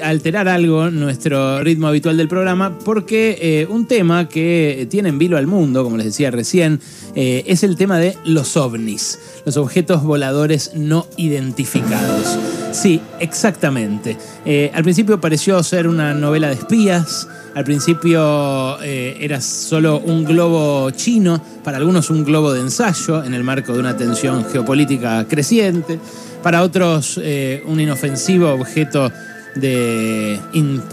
alterar 0.00 0.48
algo 0.48 0.90
nuestro 0.90 1.62
ritmo 1.62 1.88
habitual 1.88 2.16
del 2.16 2.28
programa 2.28 2.78
porque 2.84 3.38
eh, 3.40 3.66
un 3.68 3.86
tema 3.86 4.28
que 4.28 4.86
tiene 4.90 5.08
en 5.08 5.18
vilo 5.18 5.36
al 5.36 5.46
mundo, 5.46 5.84
como 5.84 5.96
les 5.96 6.06
decía 6.06 6.30
recién, 6.30 6.80
eh, 7.14 7.44
es 7.46 7.62
el 7.62 7.76
tema 7.76 7.98
de 7.98 8.16
los 8.24 8.56
ovnis, 8.56 9.18
los 9.44 9.56
objetos 9.56 10.02
voladores 10.02 10.72
no 10.74 11.06
identificados. 11.16 12.38
Sí, 12.72 13.00
exactamente. 13.20 14.16
Eh, 14.44 14.70
al 14.74 14.82
principio 14.82 15.20
pareció 15.20 15.62
ser 15.62 15.86
una 15.86 16.14
novela 16.14 16.48
de 16.48 16.54
espías, 16.54 17.28
al 17.54 17.64
principio 17.64 18.80
era 18.80 19.40
solo 19.40 20.00
un 20.00 20.24
globo 20.24 20.90
chino, 20.90 21.40
para 21.62 21.78
algunos 21.78 22.10
un 22.10 22.24
globo 22.24 22.52
de 22.52 22.60
ensayo 22.60 23.22
en 23.22 23.32
el 23.32 23.44
marco 23.44 23.72
de 23.72 23.78
una 23.78 23.96
tensión 23.96 24.44
geopolítica 24.50 25.24
creciente, 25.28 26.00
para 26.42 26.62
otros 26.62 27.16
un 27.16 27.78
inofensivo 27.78 28.50
objeto 28.50 29.12
de 29.54 30.40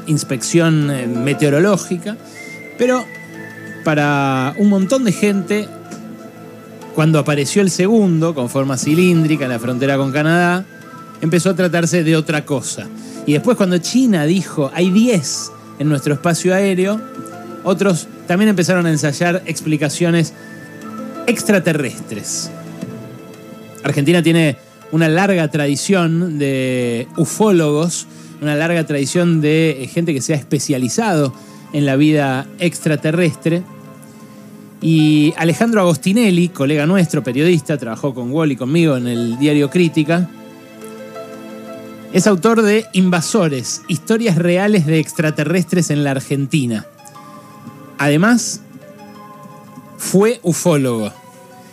inspección 0.07 0.91
eh, 0.91 1.07
meteorológica, 1.07 2.17
pero 2.77 3.05
para 3.83 4.53
un 4.57 4.69
montón 4.69 5.03
de 5.03 5.11
gente, 5.11 5.67
cuando 6.93 7.19
apareció 7.19 7.61
el 7.61 7.71
segundo, 7.71 8.35
con 8.35 8.49
forma 8.49 8.77
cilíndrica 8.77 9.45
en 9.45 9.51
la 9.51 9.59
frontera 9.59 9.97
con 9.97 10.11
Canadá, 10.11 10.65
empezó 11.21 11.51
a 11.51 11.55
tratarse 11.55 12.03
de 12.03 12.15
otra 12.15 12.45
cosa. 12.45 12.87
Y 13.25 13.33
después 13.33 13.57
cuando 13.57 13.77
China 13.77 14.25
dijo, 14.25 14.71
hay 14.73 14.89
10 14.89 15.51
en 15.79 15.89
nuestro 15.89 16.13
espacio 16.13 16.53
aéreo, 16.53 16.99
otros 17.63 18.07
también 18.27 18.49
empezaron 18.49 18.85
a 18.85 18.91
ensayar 18.91 19.43
explicaciones 19.45 20.33
extraterrestres. 21.27 22.49
Argentina 23.83 24.21
tiene 24.21 24.57
una 24.91 25.07
larga 25.07 25.47
tradición 25.49 26.37
de 26.37 27.07
ufólogos 27.17 28.07
una 28.41 28.55
larga 28.55 28.85
tradición 28.85 29.39
de 29.39 29.83
eh, 29.83 29.87
gente 29.87 30.13
que 30.13 30.21
se 30.21 30.33
ha 30.33 30.35
especializado 30.35 31.33
en 31.73 31.85
la 31.85 31.95
vida 31.95 32.47
extraterrestre. 32.59 33.63
Y 34.81 35.33
Alejandro 35.37 35.81
Agostinelli, 35.81 36.49
colega 36.49 36.87
nuestro, 36.87 37.23
periodista, 37.23 37.77
trabajó 37.77 38.15
con 38.15 38.31
Wally 38.31 38.55
conmigo 38.55 38.97
en 38.97 39.07
el 39.07 39.37
diario 39.37 39.69
Crítica, 39.69 40.27
es 42.13 42.27
autor 42.27 42.61
de 42.61 42.85
Invasores, 42.91 43.83
historias 43.87 44.35
reales 44.35 44.85
de 44.85 44.99
extraterrestres 44.99 45.91
en 45.91 46.03
la 46.03 46.11
Argentina. 46.11 46.85
Además, 47.97 48.61
fue 49.97 50.39
ufólogo 50.43 51.13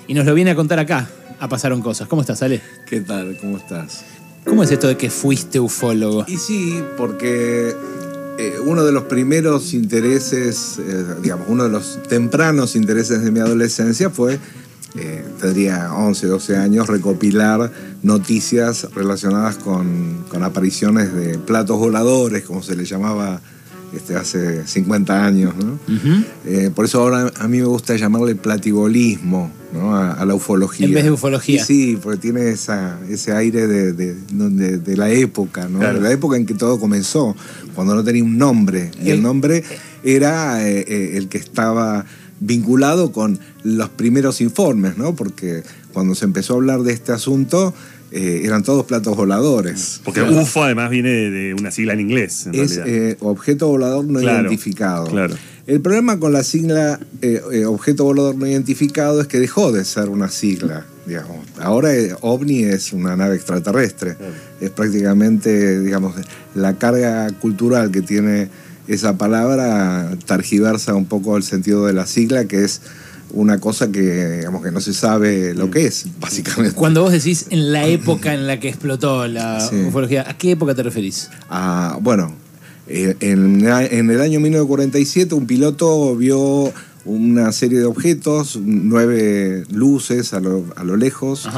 y 0.06 0.14
nos 0.14 0.26
lo 0.26 0.34
viene 0.34 0.52
a 0.52 0.54
contar 0.54 0.78
acá, 0.78 1.08
a 1.40 1.48
Pasaron 1.48 1.82
Cosas. 1.82 2.06
¿Cómo 2.06 2.20
estás, 2.20 2.42
Ale? 2.42 2.60
¿Qué 2.86 3.00
tal? 3.00 3.36
¿Cómo 3.40 3.56
estás? 3.56 4.04
¿Cómo 4.48 4.62
es 4.62 4.70
esto 4.70 4.88
de 4.88 4.96
que 4.96 5.10
fuiste 5.10 5.60
ufólogo? 5.60 6.24
Y 6.26 6.38
sí, 6.38 6.82
porque 6.96 7.76
eh, 8.38 8.56
uno 8.64 8.82
de 8.84 8.92
los 8.92 9.04
primeros 9.04 9.74
intereses, 9.74 10.78
eh, 10.78 11.04
digamos, 11.22 11.46
uno 11.48 11.64
de 11.64 11.70
los 11.70 12.02
tempranos 12.08 12.74
intereses 12.74 13.22
de 13.22 13.30
mi 13.30 13.40
adolescencia 13.40 14.08
fue, 14.08 14.38
eh, 14.96 15.24
tendría 15.38 15.92
11, 15.94 16.26
12 16.26 16.56
años, 16.56 16.86
recopilar 16.86 17.70
noticias 18.02 18.88
relacionadas 18.94 19.56
con, 19.58 20.24
con 20.30 20.42
apariciones 20.42 21.12
de 21.14 21.36
platos 21.38 21.78
voladores, 21.78 22.44
como 22.44 22.62
se 22.62 22.74
le 22.74 22.86
llamaba 22.86 23.42
este, 23.94 24.16
hace 24.16 24.66
50 24.66 25.24
años. 25.24 25.54
¿no? 25.56 25.78
Eh, 26.46 26.70
por 26.74 26.84
eso 26.84 27.00
ahora 27.00 27.32
a 27.38 27.48
mí 27.48 27.58
me 27.58 27.64
gusta 27.64 27.96
llamarle 27.96 28.34
platibolismo 28.34 29.50
¿no? 29.72 29.96
a, 29.96 30.24
la 30.24 30.34
ufología. 30.34 30.86
En 30.86 30.94
vez 30.94 31.04
de 31.04 31.10
ufología. 31.10 31.64
sí, 31.64 31.98
porque 32.02 32.18
tiene 32.18 32.50
esa, 32.50 32.98
ese 33.08 33.32
aire 33.32 33.66
de, 33.66 33.92
de, 33.92 34.96
la 34.96 35.10
época, 35.10 35.68
¿no? 35.68 35.78
de 35.78 36.00
la 36.00 36.12
época 36.12 36.36
en 36.36 36.46
que 36.46 36.54
todo 36.54 36.78
comenzó, 36.78 37.34
cuando 37.74 37.94
no 37.94 38.04
tenía 38.04 38.24
un 38.24 38.38
nombre. 38.38 38.90
Y 39.02 39.10
el, 39.10 39.22
nombre 39.22 39.64
era 40.02 40.66
eh, 40.68 40.84
eh, 40.86 41.10
el 41.16 41.28
que 41.28 41.38
estaba 41.38 42.04
vinculado 42.40 43.12
con 43.12 43.38
los 43.64 43.88
primeros 43.90 44.40
informes, 44.40 44.96
¿no? 44.96 45.14
porque 45.14 45.62
cuando 45.92 46.14
se 46.14 46.24
empezó 46.24 46.54
a 46.54 46.56
hablar 46.56 46.82
de 46.82 46.92
este 46.92 47.12
asunto, 47.12 47.74
eh, 48.10 48.42
eran 48.44 48.62
todos 48.62 48.86
platos 48.86 49.16
voladores. 49.16 50.00
Porque 50.04 50.22
UFO 50.22 50.64
además 50.64 50.90
viene 50.90 51.10
de 51.10 51.54
una 51.54 51.70
sigla 51.70 51.92
en 51.92 52.00
inglés. 52.00 52.48
es 52.52 52.78
eh, 52.78 53.16
objeto 53.20 53.68
volador 53.68 54.04
no 54.04 54.20
identificado. 54.20 55.06
Claro. 55.06 55.34
El 55.66 55.82
problema 55.82 56.18
con 56.18 56.32
la 56.32 56.42
sigla 56.42 56.98
eh, 57.20 57.66
objeto 57.66 58.04
volador 58.04 58.36
no 58.36 58.46
identificado 58.46 59.20
es 59.20 59.26
que 59.26 59.38
dejó 59.38 59.72
de 59.72 59.84
ser 59.84 60.08
una 60.08 60.30
sigla. 60.30 60.86
Digamos. 61.06 61.46
Ahora 61.58 61.90
OVNI 62.20 62.64
es 62.64 62.92
una 62.92 63.16
nave 63.16 63.36
extraterrestre. 63.36 64.16
Es 64.60 64.70
prácticamente, 64.70 65.80
digamos, 65.80 66.14
la 66.54 66.76
carga 66.76 67.30
cultural 67.40 67.90
que 67.90 68.02
tiene 68.02 68.48
esa 68.88 69.16
palabra 69.16 70.16
targiversa 70.26 70.94
un 70.94 71.06
poco 71.06 71.36
el 71.36 71.42
sentido 71.42 71.86
de 71.86 71.92
la 71.92 72.06
sigla, 72.06 72.46
que 72.46 72.64
es 72.64 72.82
una 73.30 73.58
cosa 73.58 73.90
que, 73.90 74.38
digamos, 74.38 74.62
que 74.62 74.70
no 74.70 74.80
se 74.80 74.94
sabe 74.94 75.54
lo 75.54 75.70
que 75.70 75.86
es, 75.86 76.06
básicamente. 76.20 76.74
Cuando 76.74 77.02
vos 77.02 77.12
decís 77.12 77.46
en 77.50 77.72
la 77.72 77.86
época 77.86 78.34
en 78.34 78.46
la 78.46 78.60
que 78.60 78.68
explotó 78.68 79.26
la 79.26 79.68
ufología, 79.86 80.24
¿a 80.28 80.36
qué 80.36 80.52
época 80.52 80.74
te 80.74 80.82
referís? 80.82 81.30
Ah, 81.50 81.98
bueno, 82.00 82.34
eh, 82.86 83.16
en, 83.20 83.60
el 83.66 84.20
año 84.20 84.40
1947 84.40 85.34
un 85.34 85.46
piloto 85.46 86.16
vio 86.16 86.72
una 87.04 87.52
serie 87.52 87.78
de 87.78 87.84
objetos, 87.84 88.58
nueve 88.62 89.64
luces 89.70 90.32
a 90.32 90.40
lo, 90.40 90.64
a 90.76 90.84
lo 90.84 90.96
lejos, 90.96 91.48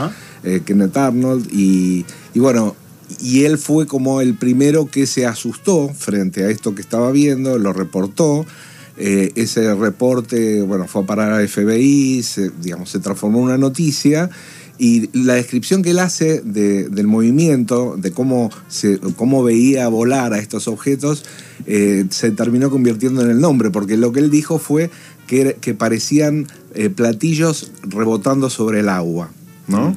eh, 0.44 0.60
Kenneth 0.64 0.96
Arnold, 0.96 1.48
y, 1.52 2.04
y 2.34 2.38
bueno, 2.40 2.76
y 3.20 3.44
él 3.44 3.58
fue 3.58 3.86
como 3.86 4.20
el 4.20 4.34
primero 4.34 4.86
que 4.86 5.06
se 5.06 5.26
asustó 5.26 5.88
frente 5.88 6.44
a 6.44 6.50
esto 6.50 6.74
que 6.74 6.82
estaba 6.82 7.10
viendo, 7.10 7.58
lo 7.58 7.72
reportó, 7.72 8.46
eh, 9.02 9.32
ese 9.34 9.74
reporte, 9.74 10.60
bueno, 10.60 10.86
fue 10.86 11.02
a 11.02 11.06
parar 11.06 11.32
al 11.32 11.48
FBI, 11.48 12.22
se, 12.22 12.50
digamos, 12.60 12.90
se 12.90 12.98
transformó 12.98 13.38
en 13.38 13.44
una 13.44 13.56
noticia 13.56 14.28
y 14.76 15.08
la 15.18 15.34
descripción 15.34 15.82
que 15.82 15.92
él 15.92 16.00
hace 16.00 16.42
del 16.42 17.06
movimiento, 17.06 17.96
de 17.96 18.10
cómo, 18.10 18.50
se, 18.68 18.98
cómo 19.16 19.42
veía 19.42 19.88
volar 19.88 20.34
a 20.34 20.38
estos 20.38 20.68
objetos, 20.68 21.24
eh, 21.64 22.04
se 22.10 22.30
terminó 22.32 22.68
convirtiendo 22.68 23.22
en 23.22 23.30
el 23.30 23.40
nombre, 23.40 23.70
porque 23.70 23.96
lo 23.96 24.12
que 24.12 24.20
él 24.20 24.30
dijo 24.30 24.58
fue 24.58 24.90
que, 25.26 25.56
que 25.62 25.72
parecían 25.72 26.46
eh, 26.74 26.90
platillos 26.90 27.72
rebotando 27.84 28.50
sobre 28.50 28.80
el 28.80 28.90
agua, 28.90 29.30
¿no? 29.66 29.96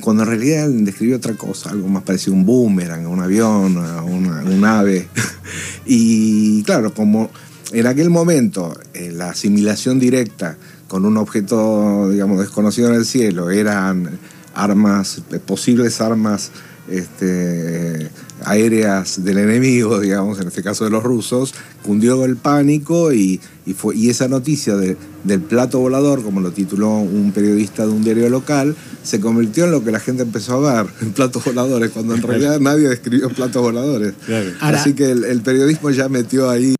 cuando 0.00 0.24
en 0.24 0.28
realidad 0.28 0.66
él 0.66 0.84
describió 0.84 1.16
otra 1.16 1.34
cosa, 1.34 1.70
algo 1.70 1.88
más 1.88 2.02
parecido 2.02 2.34
a 2.34 2.38
un 2.38 2.44
boomerang, 2.44 3.06
un 3.06 3.20
avión, 3.20 3.78
a 3.78 4.02
un 4.02 4.64
ave. 4.64 5.08
y 5.86 6.64
claro, 6.64 6.92
como 6.92 7.30
en 7.74 7.86
aquel 7.88 8.08
momento, 8.08 8.72
eh, 8.94 9.10
la 9.12 9.30
asimilación 9.30 9.98
directa 9.98 10.56
con 10.86 11.04
un 11.04 11.16
objeto, 11.16 12.08
digamos, 12.08 12.38
desconocido 12.38 12.88
en 12.88 12.94
el 12.94 13.04
cielo 13.04 13.50
eran 13.50 14.18
armas, 14.54 15.22
eh, 15.32 15.40
posibles 15.40 16.00
armas 16.00 16.52
este, 16.88 18.10
aéreas 18.44 19.24
del 19.24 19.38
enemigo, 19.38 19.98
digamos, 20.00 20.38
en 20.38 20.46
este 20.46 20.62
caso 20.62 20.84
de 20.84 20.90
los 20.90 21.02
rusos, 21.02 21.52
cundió 21.82 22.24
el 22.24 22.36
pánico 22.36 23.12
y, 23.12 23.40
fue, 23.76 23.96
y 23.96 24.08
esa 24.08 24.28
noticia 24.28 24.76
del 24.76 25.40
plato 25.40 25.80
volador, 25.80 26.22
como 26.22 26.40
lo 26.40 26.52
tituló 26.52 26.98
un 26.98 27.32
periodista 27.32 27.86
de 27.86 27.92
un 27.92 28.04
diario 28.04 28.28
local, 28.28 28.76
se 29.02 29.18
convirtió 29.18 29.64
en 29.64 29.72
lo 29.72 29.82
que 29.82 29.90
la 29.90 29.98
gente 29.98 30.22
empezó 30.22 30.64
a 30.64 30.82
ver, 30.82 30.92
en 31.00 31.12
platos 31.12 31.44
voladores, 31.44 31.90
cuando 31.90 32.14
en 32.14 32.22
realidad 32.22 32.60
nadie 32.60 32.88
describió 32.88 33.30
platos 33.30 33.62
voladores. 33.62 34.14
Así 34.60 34.92
que 34.92 35.10
el 35.10 35.40
periodismo 35.40 35.90
ya 35.90 36.08
metió 36.08 36.48
ahí 36.48 36.76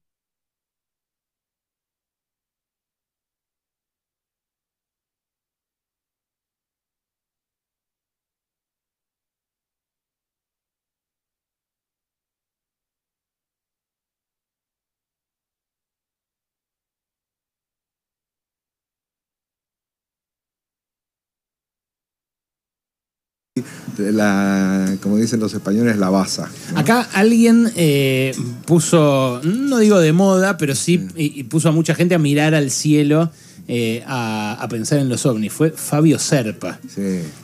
la, 23.98 24.96
como 25.00 25.16
dicen 25.16 25.38
los 25.38 25.54
españoles, 25.54 25.96
la 25.96 26.10
basa. 26.10 26.50
Acá 26.74 27.08
alguien 27.12 27.70
eh, 27.76 28.34
puso, 28.66 29.40
no 29.44 29.78
digo 29.78 30.00
de 30.00 30.12
moda, 30.12 30.56
pero 30.56 30.74
sí 30.74 31.06
y, 31.14 31.44
puso 31.44 31.68
a 31.68 31.72
mucha 31.72 31.94
gente 31.94 32.16
a 32.16 32.18
mirar 32.18 32.56
al 32.56 32.72
cielo. 32.72 33.30
Eh, 33.66 34.02
a, 34.06 34.66
pensar 34.68 34.98
en 34.98 35.08
los 35.08 35.24
ovnis. 35.24 35.52
Fue 35.52 35.70
Fabio 35.70 36.18
Serpa, 36.18 36.78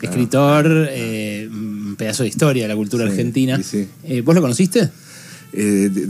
escritor, 0.02 0.66
eh, 0.90 1.48
un 1.50 1.94
pedazo 1.96 2.24
de 2.24 2.28
historia 2.28 2.64
de 2.64 2.68
la 2.68 2.76
cultura 2.76 3.04
argentina. 3.04 3.58
¿Vos 4.24 4.34
lo 4.34 4.40
conociste? 4.42 4.90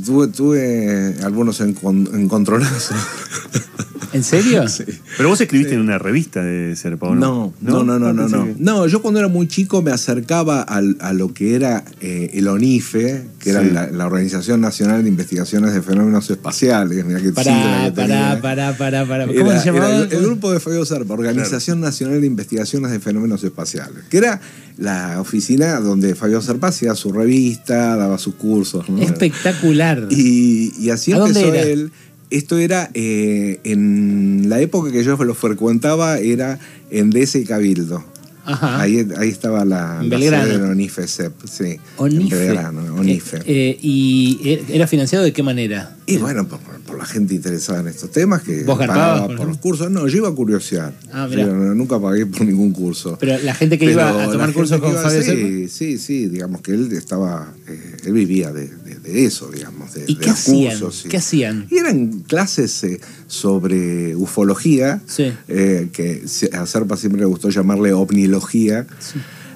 tuve, 0.04 0.28
tuve 0.28 1.14
algunos 1.22 1.60
encontronazos. 1.60 2.96
¿En 4.12 4.22
serio? 4.24 4.66
Sí. 4.68 4.84
Pero 5.16 5.28
vos 5.28 5.40
escribiste 5.40 5.74
en 5.74 5.80
una 5.80 5.98
revista 5.98 6.42
de 6.42 6.74
ser. 6.76 6.98
No, 7.00 7.14
no, 7.16 7.52
no, 7.84 7.98
no, 7.98 8.12
no, 8.12 8.28
no. 8.28 8.48
No, 8.58 8.86
yo 8.86 9.02
cuando 9.02 9.20
era 9.20 9.28
muy 9.28 9.46
chico 9.48 9.82
me 9.82 9.90
acercaba 9.90 10.62
al- 10.62 10.96
a, 11.00 11.12
lo 11.12 11.32
que 11.34 11.54
era 11.54 11.84
eh, 12.00 12.30
el 12.34 12.48
ONIFE, 12.48 13.26
que 13.38 13.50
era 13.50 13.62
Sí. 13.62 13.70
la, 13.70 13.86
la 13.90 14.06
Organización 14.06 14.60
Nacional 14.60 15.02
de 15.02 15.08
Investigaciones 15.08 15.72
de 15.74 15.82
Fenómenos 15.82 16.30
Espaciales. 16.30 17.04
Sigla 17.04 17.32
Pará, 17.34 17.92
pará, 17.94 18.40
pará, 18.40 18.76
pará, 18.76 19.06
pará. 19.06 19.26
¿Cómo 19.26 19.50
Era- 19.50 19.60
se 19.60 19.66
llamaba? 19.66 19.88
era 19.88 19.98
el, 20.04 20.12
el 20.12 20.22
grupo 20.22 20.50
de 20.52 20.60
Fabio 20.60 20.84
Serpa, 20.84 21.14
Organización 21.14 21.80
Nacional 21.80 22.20
de 22.20 22.26
Investigaciones 22.26 22.90
de 22.90 23.00
Fenómenos 23.00 23.42
Espaciales, 23.44 24.04
que 24.08 24.18
era 24.18 24.40
la 24.78 25.20
oficina 25.20 25.78
donde 25.80 26.14
Fabio 26.14 26.40
Serpa 26.40 26.68
hacía 26.68 26.94
su 26.94 27.12
revista, 27.12 27.96
daba 27.96 28.18
sus 28.18 28.34
cursos. 28.36 28.88
¿no? 28.88 29.00
Espectacular. 29.02 30.06
Y, 30.10 30.72
y 30.78 30.90
así 30.90 31.12
¿A 31.12 31.18
dónde 31.18 31.40
empezó 31.40 31.54
era? 31.54 31.66
él. 31.68 31.92
Esto 32.30 32.58
era 32.58 32.90
eh, 32.94 33.58
en 33.64 34.48
la 34.48 34.60
época 34.60 34.92
que 34.92 35.02
yo 35.02 35.16
lo 35.16 35.34
frecuentaba, 35.34 36.18
era 36.18 36.58
en 36.90 37.10
DS 37.10 37.36
y 37.36 37.44
Cabildo. 37.44 38.04
Ajá. 38.52 38.80
Ahí, 38.80 39.06
ahí 39.18 39.28
estaba 39.28 39.64
la, 39.64 40.02
la 40.02 40.16
Belgrano. 40.18 40.44
sede 40.46 40.58
de 40.58 40.68
ONIFE 40.70 41.06
CEP, 41.06 41.32
sí. 41.50 41.76
Onife. 41.96 42.22
En 42.22 42.28
Belgrano, 42.46 42.94
ONIFE. 42.96 43.36
Eh, 43.38 43.42
eh, 43.46 43.78
¿Y 43.80 44.40
er- 44.44 44.64
era 44.70 44.86
financiado 44.86 45.24
de 45.24 45.32
qué 45.32 45.42
manera? 45.42 45.96
y 46.06 46.16
bueno, 46.16 46.48
por, 46.48 46.58
por 46.58 46.98
la 46.98 47.04
gente 47.04 47.34
interesada 47.36 47.78
en 47.80 47.86
estos 47.86 48.10
temas 48.10 48.42
que 48.42 48.64
¿Vos 48.64 48.76
pagaba 48.78 49.28
por 49.28 49.36
por 49.36 49.46
los 49.48 49.58
cursos. 49.58 49.90
No, 49.92 50.08
yo 50.08 50.16
iba 50.16 50.28
a 50.28 50.32
curiosear. 50.34 50.92
Ah, 51.12 51.28
no- 51.30 51.74
nunca 51.74 52.00
pagué 52.00 52.26
por 52.26 52.44
ningún 52.44 52.72
curso. 52.72 53.16
Pero 53.20 53.38
la 53.44 53.54
gente 53.54 53.78
que 53.78 53.86
Pero 53.86 54.00
iba 54.00 54.24
a 54.24 54.30
tomar 54.30 54.52
cursos 54.52 54.80
con 54.80 54.90
iba, 54.90 55.02
Fabio 55.02 55.22
sí. 55.22 55.68
Sí, 55.68 55.98
sí, 55.98 56.26
digamos 56.26 56.62
que 56.62 56.72
él 56.72 56.90
estaba, 56.92 57.54
eh, 57.68 57.96
él 58.06 58.12
vivía 58.12 58.52
de, 58.52 58.66
de- 58.66 58.98
de 59.00 59.24
eso, 59.24 59.50
digamos, 59.50 59.94
de, 59.94 60.04
¿Y 60.08 60.14
de 60.16 60.20
qué 60.20 60.30
los 60.30 60.38
hacían? 60.38 60.78
cursos. 60.80 61.06
¿Qué 61.08 61.16
hacían? 61.16 61.66
Y 61.70 61.78
eran 61.78 62.08
clases 62.26 62.82
eh, 62.84 63.00
sobre 63.30 64.14
ufología, 64.16 65.00
Sí. 65.06 65.32
eh, 65.48 65.88
que 65.92 66.24
a 66.52 66.66
Serpa 66.66 66.96
siempre 66.96 67.20
le 67.20 67.26
gustó 67.26 67.48
llamarle 67.48 67.92
ovnilogía. 67.92 68.86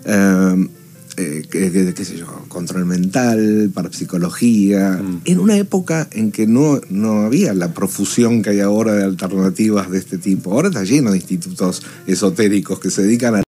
Eh, 0.04 0.68
eh, 1.16 1.42
que- 1.48 1.70
que- 1.70 1.94
qué 1.94 2.04
sé 2.04 2.16
yo, 2.16 2.26
control 2.48 2.86
mental, 2.86 3.70
parapsicología, 3.72 5.00
en 5.24 5.38
una 5.38 5.56
época 5.56 6.08
en 6.12 6.32
que 6.32 6.46
no, 6.48 6.80
no 6.90 7.20
había 7.22 7.54
la 7.54 7.72
profusión 7.72 8.42
que 8.42 8.50
hay 8.50 8.60
ahora 8.60 8.94
de 8.94 9.04
alternativas 9.04 9.90
de 9.92 9.98
este 9.98 10.18
tipo. 10.18 10.52
Ahora 10.52 10.68
está 10.68 10.82
lleno 10.82 11.12
de 11.12 11.18
institutos 11.18 11.82
esotéricos 12.08 12.80
que 12.80 12.90
se 12.90 13.02
dedican 13.02 13.36
a 13.36 13.43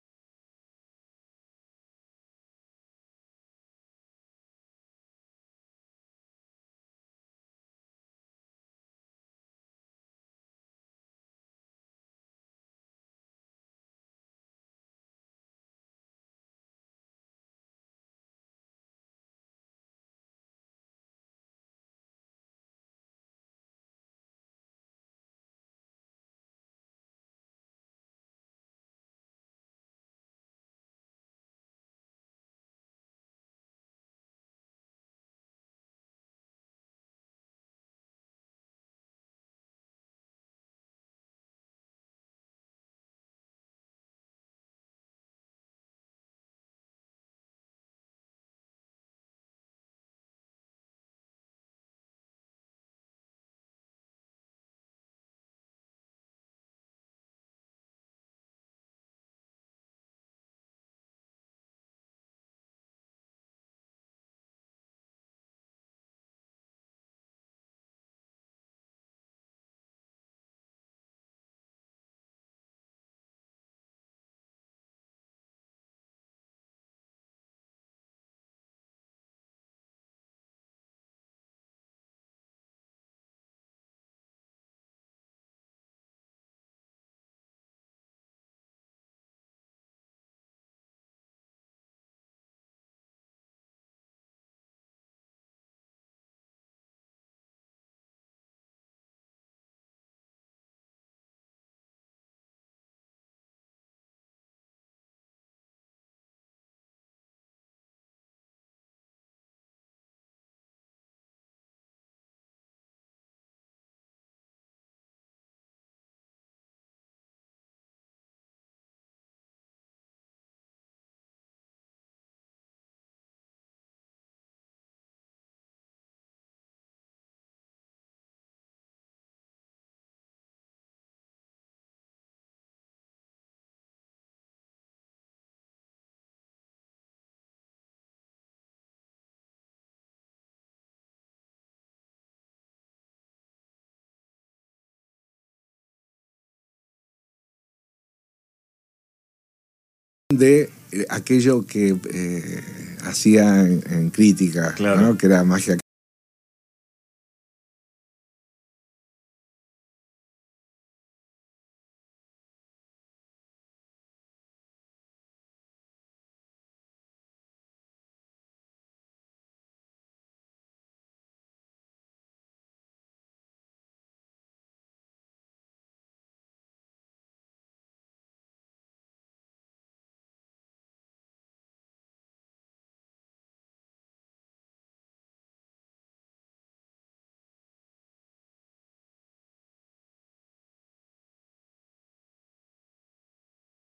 de 150.38 150.70
eh, 150.92 151.06
aquello 151.08 151.66
que 151.66 151.96
eh, 152.12 152.60
hacía 153.04 153.60
en, 153.66 153.82
en 153.90 154.10
crítica, 154.10 154.74
Claro. 154.74 155.00
¿no? 155.00 155.18
que 155.18 155.26
era 155.26 155.42
magia. 155.44 155.78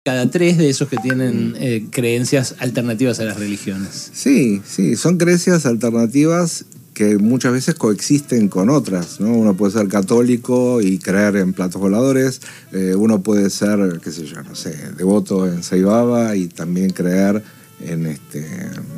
Cada 0.05 0.29
tres 0.29 0.59
de 0.59 0.69
esos 0.69 0.87
que 0.87 0.97
tienen 0.97 1.55
eh, 1.57 1.87
creencias 1.89 2.53
alternativas 2.59 3.19
a 3.19 3.23
las 3.23 3.39
religiones. 3.39 4.11
Sí, 4.13 4.61
sí, 4.63 4.95
son 4.97 5.17
creencias 5.17 5.65
alternativas 5.65 6.65
que 6.93 7.17
muchas 7.17 7.53
veces 7.53 7.73
coexisten 7.73 8.47
con 8.47 8.69
otras, 8.69 9.19
¿no? 9.19 9.31
Uno 9.31 9.57
puede 9.57 9.73
ser 9.73 9.87
católico 9.87 10.79
y 10.79 10.99
creer 10.99 11.37
en 11.37 11.53
platos 11.53 11.81
voladores, 11.81 12.39
eh, 12.71 12.93
uno 12.95 13.23
puede 13.23 13.49
ser, 13.49 13.99
qué 14.03 14.11
sé 14.11 14.27
yo, 14.27 14.43
no 14.43 14.53
sé, 14.53 14.77
devoto 14.95 15.47
en 15.47 15.63
Saibaba 15.63 16.35
y 16.35 16.49
también 16.49 16.91
creer 16.91 17.41
en 17.79 18.05
este, 18.05 18.47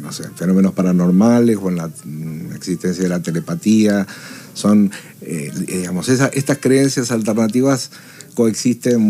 no 0.01 0.11
sé, 0.11 0.25
fenómenos 0.35 0.73
paranormales 0.73 1.57
o 1.61 1.69
en 1.69 1.77
la 1.77 1.87
mm, 1.87 2.51
existencia 2.53 3.03
de 3.03 3.09
la 3.09 3.21
telepatía. 3.21 4.05
son, 4.53 4.91
eh, 5.21 5.53
digamos, 5.67 6.09
estas 6.09 6.57
creencias 6.57 7.11
alternativas 7.11 7.91
coexisten 8.37 9.01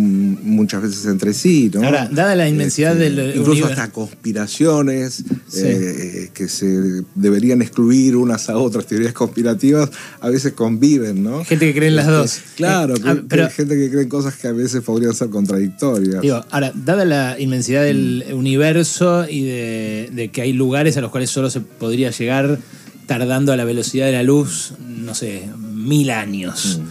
muchas 0.42 0.84
veces 0.84 1.06
entre 1.06 1.34
sí. 1.34 1.70
¿no? 1.74 1.84
Ahora, 1.84 2.08
dada 2.10 2.34
la 2.34 2.48
inmensidad 2.48 2.94
este, 2.94 3.22
del 3.22 3.36
Incluso 3.36 3.66
hasta 3.66 3.92
conspiraciones 3.92 5.22
eh, 5.54 6.30
que 6.34 6.48
se 6.48 7.04
deberían 7.14 7.62
excluir 7.62 8.16
unas 8.16 8.48
a 8.50 8.58
otras, 8.58 8.86
teorías 8.86 9.12
conspirativas, 9.12 9.90
a 10.22 10.30
veces 10.30 10.54
conviven, 10.54 11.24
¿no? 11.24 11.44
Gente 11.44 11.66
que 11.66 11.78
cree 11.78 11.90
en 11.90 11.98
las 11.98 12.06
este, 12.06 12.18
dos. 12.18 12.40
Claro, 12.56 12.96
eh, 12.96 13.24
pero, 13.28 13.50
gente 13.50 13.76
que 13.76 13.90
cree 13.90 14.04
en 14.04 14.10
cosas 14.10 14.34
que 14.38 14.48
a 14.48 14.54
veces 14.54 14.82
podrían 14.82 15.14
ser 15.14 15.30
contradictorias. 15.30 16.22
Digo, 16.22 16.46
ahora, 16.50 16.72
dada 16.74 17.04
la 17.04 17.38
inmensidad 17.38 17.84
del 17.84 18.28
mm. 18.32 18.34
universo 18.34 19.28
y 19.30 19.44
de, 19.44 20.30
que 20.32 20.42
hay 20.42 20.54
lugares 20.54 20.96
a 20.96 21.02
los 21.02 21.12
cuales 21.12 21.30
solo 21.30 21.50
se 21.50 21.60
podría 21.60 22.12
llegar 22.12 22.60
tardando 23.08 23.52
a 23.52 23.58
la 23.58 23.66
velocidad 23.66 24.06
de 24.06 24.14
la 24.14 24.24
luz, 24.24 24.72
no 24.88 25.14
sé, 25.14 25.44
mil 25.58 26.12
años. 26.12 26.80
Mm. 26.82 26.88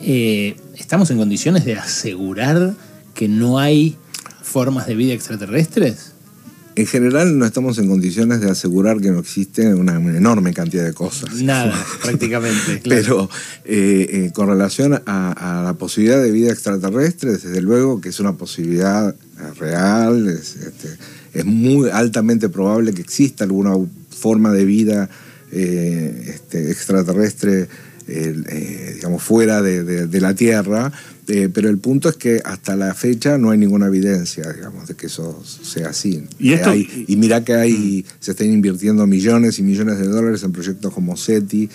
Eh, 0.00 0.56
¿estamos 0.78 1.10
en 1.10 1.18
condiciones 1.18 1.64
de 1.64 1.74
asegurar 1.74 2.74
que 3.14 3.28
no 3.28 3.58
hay 3.58 3.96
formas 4.42 4.86
de 4.86 4.94
vida 4.94 5.12
extraterrestres? 5.12 6.12
En 6.76 6.86
general 6.86 7.36
no 7.36 7.44
estamos 7.44 7.76
en 7.78 7.88
condiciones 7.88 8.40
de 8.40 8.48
asegurar 8.48 9.00
que 9.00 9.10
no 9.10 9.18
existe 9.18 9.74
una 9.74 9.96
enorme 9.96 10.54
cantidad 10.54 10.84
de 10.84 10.92
cosas. 10.92 11.42
Nada, 11.42 11.74
prácticamente. 12.02 12.80
Pero 12.84 13.28
eh, 13.64 14.06
eh, 14.08 14.30
con 14.32 14.48
relación 14.48 15.02
a, 15.04 15.62
la 15.64 15.74
posibilidad 15.74 16.22
de 16.22 16.30
vida 16.30 16.52
extraterrestre, 16.52 17.32
desde 17.32 17.60
luego 17.60 18.00
que 18.00 18.10
es 18.10 18.20
una 18.20 18.34
posibilidad 18.34 19.14
real, 19.58 20.28
es, 20.28 20.54
este, 20.54 21.42
muy 21.42 21.90
altamente 21.90 22.48
probable 22.48 22.94
que 22.94 23.02
exista 23.02 23.42
alguna 23.42 23.74
forma 24.10 24.52
de 24.52 24.64
vida 24.64 25.10
este, 25.50 26.70
extraterrestre 26.70 27.68
eh, 28.08 28.92
digamos, 28.94 29.22
fuera 29.22 29.60
de, 29.60 30.20
la 30.20 30.34
Tierra, 30.34 30.90
eh, 31.26 31.50
pero 31.52 31.68
el 31.68 31.78
punto 31.78 32.08
es 32.08 32.16
que 32.16 32.40
hasta 32.44 32.74
la 32.74 32.94
fecha 32.94 33.36
no 33.36 33.50
hay 33.50 33.58
ninguna 33.58 33.86
evidencia, 33.86 34.50
digamos, 34.52 34.88
de 34.88 34.94
que 34.94 35.06
eso 35.06 35.42
sea 35.44 35.90
así. 35.90 36.24
Y, 36.38 36.52
esto, 36.54 36.74
y 36.74 37.16
mira 37.16 37.44
que 37.44 37.54
hay, 37.54 38.06
se 38.18 38.30
están 38.30 38.50
invirtiendo 38.50 39.06
millones 39.06 39.58
y 39.58 39.62
millones 39.62 39.98
de 39.98 40.06
dólares 40.06 40.42
en 40.42 40.52
proyectos 40.52 40.92
como 40.92 41.16
SETI, 41.16 41.68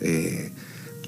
eh, 0.00 0.50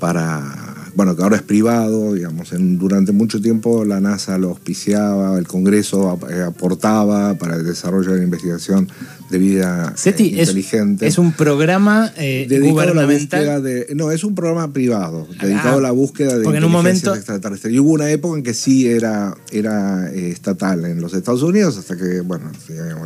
para 0.01 0.83
bueno, 0.95 1.17
que 1.17 1.23
ahora 1.23 1.37
es 1.37 1.43
privado, 1.43 2.13
digamos, 2.13 2.51
durante 2.53 3.13
mucho 3.13 3.41
tiempo 3.41 3.85
la 3.85 4.01
NASA 4.01 4.37
lo 4.37 4.51
auspiciaba, 4.51 5.39
el 5.39 5.47
Congreso 5.47 6.19
eh, 6.31 6.43
aportaba 6.43 7.35
para 7.35 7.57
el 7.57 7.65
desarrollo 7.65 8.13
de 8.13 8.19
la 8.19 8.25
investigación 8.25 8.89
de 9.33 9.39
vida 9.39 9.95
eh, 10.05 10.15
inteligente. 10.19 11.07
Es, 11.07 11.17
un 11.17 11.33
programa 11.33 12.13
eh, 12.19 12.47
gubernamental. 12.63 13.65
no, 13.95 14.11
es 14.11 14.25
un 14.25 14.35
programa 14.35 14.71
privado, 14.75 15.27
dedicado 15.41 15.79
a 15.79 15.81
la 15.81 15.91
búsqueda 15.91 16.39
de 16.39 16.57
en 16.57 16.65
un 16.65 16.71
momento... 16.71 17.15
extraterrestres. 17.15 17.73
Y 17.73 17.79
hubo 17.79 17.93
una 17.93 18.11
época 18.11 18.37
en 18.37 18.45
que 18.45 18.53
sí 18.53 18.87
era, 18.87 19.35
era 19.51 20.13
estatal 20.13 20.85
en 20.85 21.01
los 21.01 21.15
Estados 21.15 21.43
Unidos, 21.43 21.79
hasta 21.79 21.97
que, 21.97 22.21
bueno, 22.21 22.53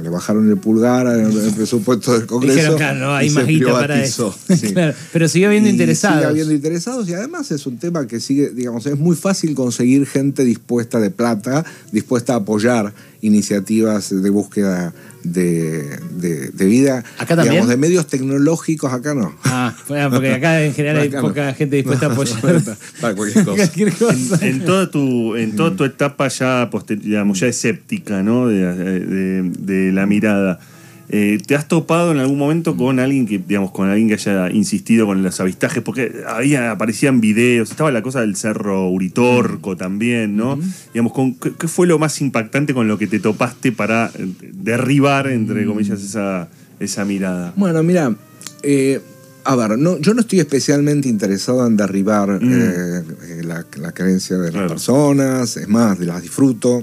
le 0.02 0.08
bajaron 0.08 0.50
el 0.50 0.56
pulgar 0.56 1.06
al 1.06 1.32
presupuesto 1.56 2.12
del 2.14 2.26
Congreso. 2.26 2.56
Dijeron, 2.56 2.76
claro, 2.76 2.98
no 2.98 3.14
hay 3.14 3.30
más 3.30 3.46
para 3.70 4.02
eso. 4.02 4.34
pero 5.12 5.28
sigue 5.28 5.46
habiendo 5.46 5.70
interesados. 5.70 6.18
Sigue 6.18 6.28
habiendo 6.28 6.54
interesados 6.54 7.08
y 7.08 7.14
además 7.14 7.52
es 7.52 7.66
un 7.66 7.78
tema 7.78 8.08
que 8.08 8.18
sigue, 8.18 8.50
digamos, 8.50 8.84
es 8.86 8.98
muy 8.98 9.14
fácil 9.14 9.54
conseguir 9.54 10.06
gente 10.06 10.44
dispuesta 10.44 10.98
de 10.98 11.10
plata, 11.10 11.64
dispuesta 11.92 12.34
a 12.34 12.38
apoyar 12.38 12.92
iniciativas 13.20 14.10
de 14.10 14.30
búsqueda 14.30 14.92
de, 15.32 15.98
vida. 16.16 17.04
¿Acá 17.18 17.36
también? 17.36 17.52
Digamos, 17.52 17.68
de 17.68 17.76
medios 17.76 18.06
tecnológicos, 18.06 18.92
acá 18.92 19.14
no. 19.14 19.34
Ah, 19.44 19.74
porque 19.86 20.32
acá 20.32 20.62
en 20.62 20.74
general 20.74 21.02
hay 21.02 21.10
poca 21.10 21.52
gente 21.54 21.76
dispuesta 21.76 22.06
a 22.06 22.12
apoyar. 22.12 22.36
Para 23.00 23.14
cualquier 23.14 23.44
cosa. 23.92 24.46
En, 24.46 24.64
toda 24.64 24.90
tu, 24.90 25.36
en 25.36 25.56
toda 25.56 25.76
tu 25.76 25.84
etapa 25.84 26.28
ya, 26.28 26.68
digamos, 26.88 27.40
ya 27.40 27.46
escéptica, 27.46 28.22
¿no? 28.22 28.48
de 28.48 29.90
la 29.92 30.06
mirada. 30.06 30.60
Eh, 31.08 31.38
¿Te 31.46 31.54
has 31.54 31.68
topado 31.68 32.10
en 32.10 32.18
algún 32.18 32.38
momento 32.38 32.76
con 32.76 32.98
alguien 32.98 33.26
que, 33.26 33.38
digamos, 33.38 33.70
con 33.70 33.88
alguien 33.88 34.08
que 34.08 34.14
haya 34.14 34.50
insistido 34.50 35.06
con 35.06 35.22
los 35.22 35.40
avistajes? 35.40 35.82
Porque 35.82 36.24
había, 36.26 36.72
aparecían 36.72 37.20
videos, 37.20 37.70
estaba 37.70 37.92
la 37.92 38.02
cosa 38.02 38.20
del 38.20 38.36
cerro 38.36 38.90
Uritorco 38.90 39.76
también, 39.76 40.36
¿no? 40.36 40.58
Digamos, 40.92 41.12
¿qué, 41.58 41.68
fue 41.68 41.86
lo 41.86 41.98
más 41.98 42.20
impactante 42.20 42.74
con 42.74 42.88
lo 42.88 42.98
que 42.98 43.06
te 43.06 43.20
topaste 43.20 43.72
para 43.72 44.10
eh, 44.18 44.26
derribar, 44.52 45.28
entre 45.28 45.64
mm. 45.64 45.68
comillas, 45.68 46.02
esa, 46.02 46.48
esa 46.80 47.04
mirada? 47.04 47.52
Bueno, 47.56 47.82
mira, 47.84 48.14
eh, 48.62 49.00
a 49.44 49.54
ver, 49.54 49.78
no, 49.78 49.98
yo 49.98 50.12
no 50.12 50.22
estoy 50.22 50.40
especialmente 50.40 51.08
interesado 51.08 51.64
en 51.68 51.76
derribar 51.76 52.42
mm. 52.42 53.44
la, 53.44 53.92
creencia 53.92 54.38
de 54.38 54.50
las 54.50 54.68
personas, 54.68 55.56
es 55.56 55.68
más, 55.68 55.98
de 56.00 56.06
las 56.06 56.20
disfruto 56.20 56.82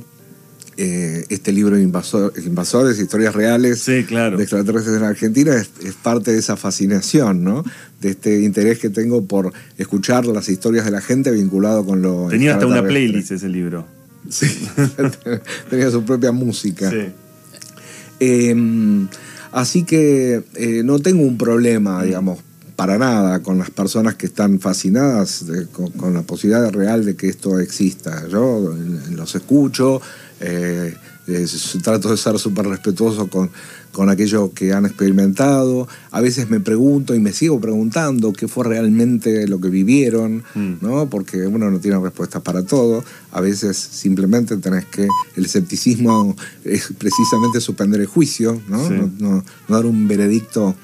eh, 0.78 1.26
este 1.30 1.52
libro 1.52 1.78
Invasores, 1.78 3.00
historias 3.00 3.36
reales 3.36 3.86
de 3.86 4.00
extraterrestres 4.00 4.98
en 4.98 5.04
Argentina, 5.04 5.56
es, 5.56 5.70
parte 6.02 6.32
de 6.32 6.40
esa 6.40 6.58
fascinación, 6.58 7.44
¿no? 7.44 7.64
De 8.02 8.10
este 8.10 8.42
interés 8.42 8.80
que 8.80 8.90
tengo 8.90 9.26
por 9.26 9.54
escuchar 9.78 10.26
las 10.26 10.50
historias 10.50 10.86
de 10.86 10.92
la 10.92 11.02
gente 11.02 11.32
vinculado 11.32 11.86
con 11.86 12.02
lo. 12.02 12.28
Tenía 12.28 12.54
hasta 12.54 12.66
una 12.66 12.84
playlist 12.84 13.32
ese 13.32 13.50
libro. 13.50 13.86
Sí, 14.30 14.48
tenía 15.70 15.92
su 15.92 16.04
propia 16.04 16.32
música. 16.32 16.92
Em, 18.20 19.08
así 19.52 19.84
que 19.84 20.44
eh, 20.56 20.82
no 20.84 21.00
tengo 21.00 21.24
un 21.24 21.38
problema, 21.38 22.00
mm. 22.00 22.06
digamos, 22.06 22.40
para 22.76 22.98
nada 22.98 23.42
con 23.42 23.58
las 23.58 23.70
personas 23.70 24.16
que 24.16 24.26
están 24.26 24.60
fascinadas 24.60 25.46
con, 25.72 26.14
la 26.14 26.24
posibilidad 26.24 26.72
real 26.72 27.06
de 27.06 27.16
que 27.16 27.30
esto 27.30 27.60
exista. 27.60 28.28
Yo 28.28 28.76
los 29.12 29.36
escucho, 29.36 30.02
eh, 30.46 30.94
trato 31.82 32.12
de 32.12 32.18
ser 32.18 32.38
súper 32.38 32.66
respetuoso 32.66 33.28
con, 33.28 33.50
con 33.94 34.10
aquello 34.10 34.52
que 34.54 34.74
han 34.74 34.86
experimentado. 34.86 35.88
A 36.12 36.20
veces 36.20 36.50
me 36.50 36.60
pregunto 36.60 37.16
y 37.16 37.20
me 37.20 37.32
sigo 37.32 37.62
preguntando 37.62 38.34
qué 38.34 38.50
fue 38.50 38.66
realmente 38.66 39.48
lo 39.48 39.62
que 39.62 39.70
vivieron, 39.70 40.44
mm. 40.54 40.74
¿no? 40.82 41.10
Porque 41.10 41.48
uno 41.48 41.72
no 41.72 41.80
tiene 41.80 41.98
respuestas 42.00 42.42
para 42.42 42.64
todo. 42.64 43.06
A 43.32 43.40
veces 43.40 43.78
simplemente 43.78 44.58
tenés 44.58 44.86
que. 44.86 45.08
El 45.38 45.46
escepticismo 45.46 46.36
es 46.66 46.90
precisamente 46.98 47.62
suspender 47.62 48.02
el 48.02 48.08
juicio, 48.08 48.62
¿no? 48.68 48.90
no 48.90 49.44
dar 49.70 49.86
un 49.86 50.08
veredicto 50.08 50.76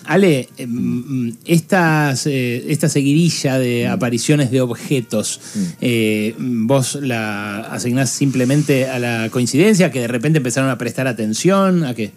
Ale, 0.06 0.48
mm, 0.66 1.32
estas, 1.44 2.26
esta 2.26 2.88
seguidilla 2.88 3.58
de 3.58 3.84
mm. 3.86 3.92
apariciones 3.92 4.50
de 4.50 4.62
objetos, 4.62 5.38
mm. 5.54 6.66
vos 6.66 6.98
la 7.26 7.60
asignás 7.72 8.10
simplemente 8.10 8.88
a 8.88 8.98
la 8.98 9.28
coincidencia, 9.30 9.90
que 9.90 10.00
de 10.00 10.08
repente 10.08 10.38
empezaron 10.38 10.70
a 10.70 10.78
prestar 10.78 11.06
atención? 11.06 11.84
¿A 11.84 11.94
qué? 11.94 12.12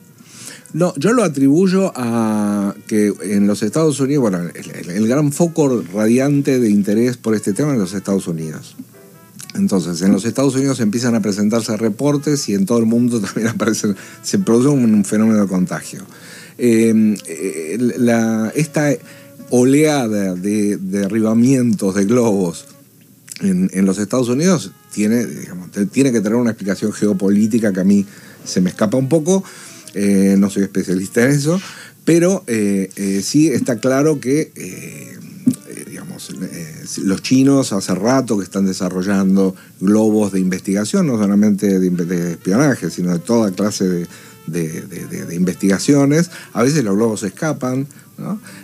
No, 0.71 0.93
yo 0.97 1.13
lo 1.13 1.23
atribuyo 1.23 1.91
a 1.95 2.75
que 2.87 3.11
en 3.23 3.47
los 3.47 3.63
Estados 3.63 3.99
Unidos, 3.99 4.21
bueno, 4.21 4.39
el, 4.39 5.07
gran 5.07 5.31
foco 5.31 5.83
radiante 5.93 6.59
de 6.59 6.69
interés 6.69 7.17
por 7.17 7.33
este 7.33 7.53
tema 7.53 7.73
en 7.73 7.79
los 7.79 7.93
Estados 7.93 8.27
Unidos. 8.27 8.75
Entonces, 9.55 9.99
en 10.03 10.11
los 10.11 10.25
Estados 10.25 10.53
Unidos 10.55 10.79
empiezan 10.79 11.15
a 11.15 11.21
presentarse 11.21 11.75
reportes 11.75 12.47
y 12.49 12.53
en 12.53 12.67
todo 12.67 12.77
el 12.77 12.85
mundo 12.85 13.19
también 13.21 13.47
aparecen, 13.47 13.95
se 14.21 14.37
produce 14.37 14.69
un 14.69 15.03
fenómeno 15.05 15.41
de 15.41 15.47
contagio. 15.47 16.01
Eh, 16.59 17.77
la, 17.97 18.51
esta 18.53 18.91
oleada 19.49 20.35
de 20.35 20.77
derribamientos 20.77 21.95
de 21.95 22.05
globos 22.05 22.67
en, 23.41 23.85
los 23.85 23.97
Estados 23.97 24.29
Unidos 24.29 24.71
tiene, 24.91 25.25
tiene 25.91 26.11
que 26.11 26.21
tener 26.21 26.35
una 26.35 26.51
explicación 26.51 26.91
geopolítica 26.91 27.71
que 27.73 27.79
a 27.79 27.83
mí 27.83 28.05
se 28.43 28.61
me 28.61 28.69
escapa 28.69 28.97
un 28.97 29.09
poco, 29.09 29.43
eh, 29.93 30.35
no 30.37 30.49
soy 30.49 30.63
especialista 30.63 31.23
en 31.23 31.31
eso, 31.31 31.61
pero 32.05 32.43
eh, 32.47 32.89
eh, 32.95 33.21
sí 33.23 33.47
está 33.47 33.79
claro 33.79 34.19
que 34.19 34.51
digamos, 35.87 36.31
los 37.03 37.21
chinos 37.21 37.73
hace 37.73 37.95
rato 37.95 38.37
que 38.37 38.43
están 38.43 38.65
desarrollando 38.65 39.55
globos 39.79 40.31
de 40.31 40.39
investigación, 40.39 41.07
no 41.07 41.17
solamente 41.17 41.79
de, 41.79 42.31
espionaje, 42.31 42.89
sino 42.89 43.11
de 43.11 43.19
toda 43.19 43.51
clase 43.51 44.07
de, 44.45 45.35
investigaciones. 45.35 46.29
A 46.53 46.63
veces 46.63 46.83
los 46.83 46.95
globos 46.95 47.23
escapan, 47.23 47.87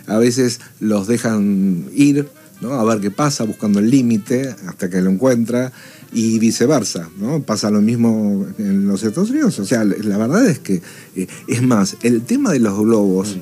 a 0.06 0.18
veces 0.18 0.60
los 0.80 1.06
dejan 1.06 1.86
ir 1.94 2.28
a 2.62 2.84
ver 2.84 3.00
qué 3.00 3.10
pasa, 3.10 3.44
buscando 3.44 3.78
el 3.78 3.90
límite 3.90 4.54
hasta 4.66 4.88
que 4.88 5.00
lo 5.00 5.10
encuentra. 5.10 5.72
y 6.12 6.38
viceversa, 6.38 7.10
¿no? 7.18 7.42
Pasa 7.42 7.68
lo 7.68 7.82
mismo 7.82 8.46
en 8.58 8.86
los 8.86 9.02
Estados 9.02 9.30
Unidos. 9.30 9.58
O 9.58 9.66
sea, 9.66 9.84
la 9.84 10.16
verdad 10.16 10.46
es 10.46 10.60
que, 10.60 10.80
eh, 11.16 11.26
es 11.48 11.62
más, 11.62 11.96
el 12.02 12.22
tema 12.22 12.52
de 12.52 12.60
los 12.60 12.78
globos 12.78 13.36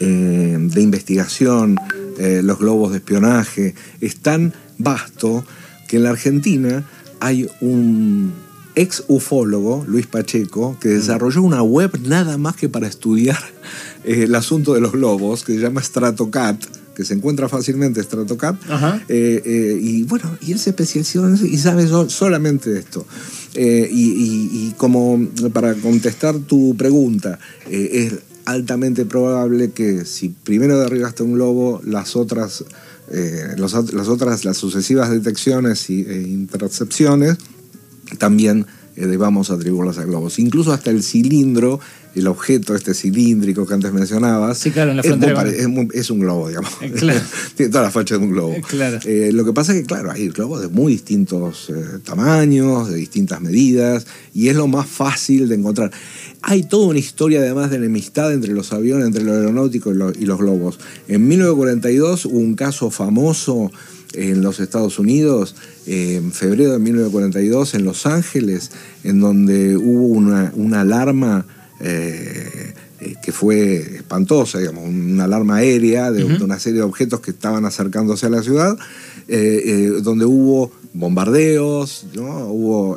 eh, 0.00 0.58
de 0.58 0.82
investigación, 0.82 1.76
eh, 2.18 2.42
los 2.42 2.58
globos 2.58 2.90
de 2.90 2.98
espionaje, 2.98 3.74
es 4.00 4.16
tan 4.16 4.52
vasto 4.76 5.46
que 5.88 5.96
en 5.96 6.02
la 6.02 6.10
Argentina 6.10 6.84
hay 7.20 7.48
un 7.60 8.32
ex 8.74 9.04
ufólogo, 9.06 9.84
Luis 9.86 10.06
Pacheco, 10.06 10.76
que 10.80 10.88
desarrolló 10.88 11.42
una 11.42 11.62
web 11.62 11.98
nada 12.02 12.36
más 12.38 12.56
que 12.56 12.68
para 12.68 12.88
estudiar 12.88 13.38
el 14.04 14.34
asunto 14.34 14.74
de 14.74 14.80
los 14.80 14.92
globos, 14.92 15.44
que 15.44 15.54
se 15.54 15.60
llama 15.60 15.80
StratoCat 15.80 16.83
que 16.94 17.04
se 17.04 17.14
encuentra 17.14 17.48
fácilmente 17.48 18.02
Stratocat. 18.02 18.56
Eh, 19.08 19.42
eh, 19.44 19.78
y 19.80 20.02
bueno, 20.04 20.36
y 20.40 20.52
él 20.52 20.58
se 20.58 20.70
especializó 20.70 21.26
en 21.26 21.34
eso 21.34 21.46
y 21.46 21.56
sabe 21.58 21.86
solamente 22.08 22.78
esto. 22.78 23.06
Eh, 23.54 23.88
y, 23.90 24.72
como 24.76 25.28
para 25.52 25.74
contestar 25.74 26.38
tu 26.38 26.76
pregunta, 26.76 27.38
es 27.70 28.14
altamente 28.44 29.04
probable 29.04 29.70
que 29.70 30.04
si 30.04 30.28
primero 30.28 30.78
derribaste 30.78 31.22
un 31.22 31.34
globo, 31.34 31.80
las 31.84 32.16
otras, 32.16 32.64
las 33.56 33.74
otras, 34.08 34.44
las 34.44 34.56
sucesivas 34.56 35.10
detecciones 35.10 35.88
e 35.90 35.92
intercepciones, 35.92 37.36
también 38.18 38.66
debamos 38.96 39.50
atribuirlas 39.50 39.98
a 39.98 40.04
globos. 40.04 40.38
Incluso 40.38 40.72
hasta 40.72 40.90
el 40.90 41.02
cilindro 41.02 41.80
el 42.14 42.28
objeto 42.28 42.74
este 42.74 42.94
cilíndrico 42.94 43.66
que 43.66 43.74
antes 43.74 43.92
mencionabas. 43.92 44.58
Sí, 44.58 44.70
claro, 44.70 44.92
en 44.92 44.96
la 44.98 45.02
es, 45.92 46.10
un 46.10 46.20
globo, 46.20 46.48
digamos. 46.48 46.70
Eh, 46.80 46.92
claro. 46.92 47.20
Tiene 47.56 47.72
toda 47.72 47.84
la 47.84 47.90
facha 47.90 48.16
de 48.16 48.24
un 48.24 48.30
globo. 48.30 48.52
Eh, 48.52 48.62
claro. 48.66 48.98
Eh, 49.04 49.30
lo 49.32 49.44
que 49.44 49.52
pasa 49.52 49.72
es 49.72 49.80
que, 49.80 49.86
claro, 49.86 50.10
hay 50.10 50.28
globos 50.28 50.60
de 50.60 50.68
muy 50.68 50.92
distintos 50.92 51.72
tamaños, 52.04 52.88
de 52.88 52.96
distintas 52.96 53.40
medidas, 53.40 54.06
y 54.32 54.48
es 54.48 54.56
lo 54.56 54.66
más 54.66 54.86
fácil 54.86 55.48
de 55.48 55.56
encontrar. 55.56 55.90
Hay 56.42 56.62
toda 56.64 56.88
una 56.88 56.98
historia 56.98 57.40
además 57.40 57.70
de 57.70 57.76
enemistad 57.76 58.32
entre 58.32 58.52
los 58.52 58.72
aviones, 58.72 59.06
entre 59.06 59.24
lo 59.24 59.32
aeronáutico 59.32 59.92
y, 59.92 60.22
y 60.22 60.26
los 60.26 60.38
globos. 60.38 60.78
En 61.08 61.26
1942 61.26 62.26
hubo 62.26 62.38
un 62.38 62.54
caso 62.54 62.90
famoso 62.90 63.72
en 64.14 64.42
los 64.42 64.60
Estados 64.60 64.98
Unidos, 64.98 65.54
en 65.86 66.32
febrero 66.32 66.72
de 66.72 66.78
1942, 66.78 67.74
en 67.74 67.84
Los 67.84 68.06
Ángeles, 68.06 68.70
en 69.02 69.20
donde 69.20 69.76
hubo 69.76 70.06
una, 70.06 70.52
una 70.54 70.80
alarma 70.80 71.46
eh, 71.80 72.72
eh, 73.00 73.14
que 73.22 73.32
fue 73.32 73.96
espantosa, 73.96 74.58
digamos, 74.58 74.84
una 74.88 75.24
alarma 75.24 75.56
aérea 75.56 76.10
de, 76.10 76.24
una 76.24 76.58
serie 76.58 76.78
de 76.78 76.84
objetos 76.84 77.20
que 77.20 77.32
estaban 77.32 77.64
acercándose 77.64 78.26
a 78.26 78.30
la 78.30 78.42
ciudad, 78.42 78.78
eh, 79.28 79.92
donde 80.02 80.24
hubo 80.24 80.72
bombardeos, 80.92 82.06
¿no? 82.14 82.46
hubo 82.46 82.96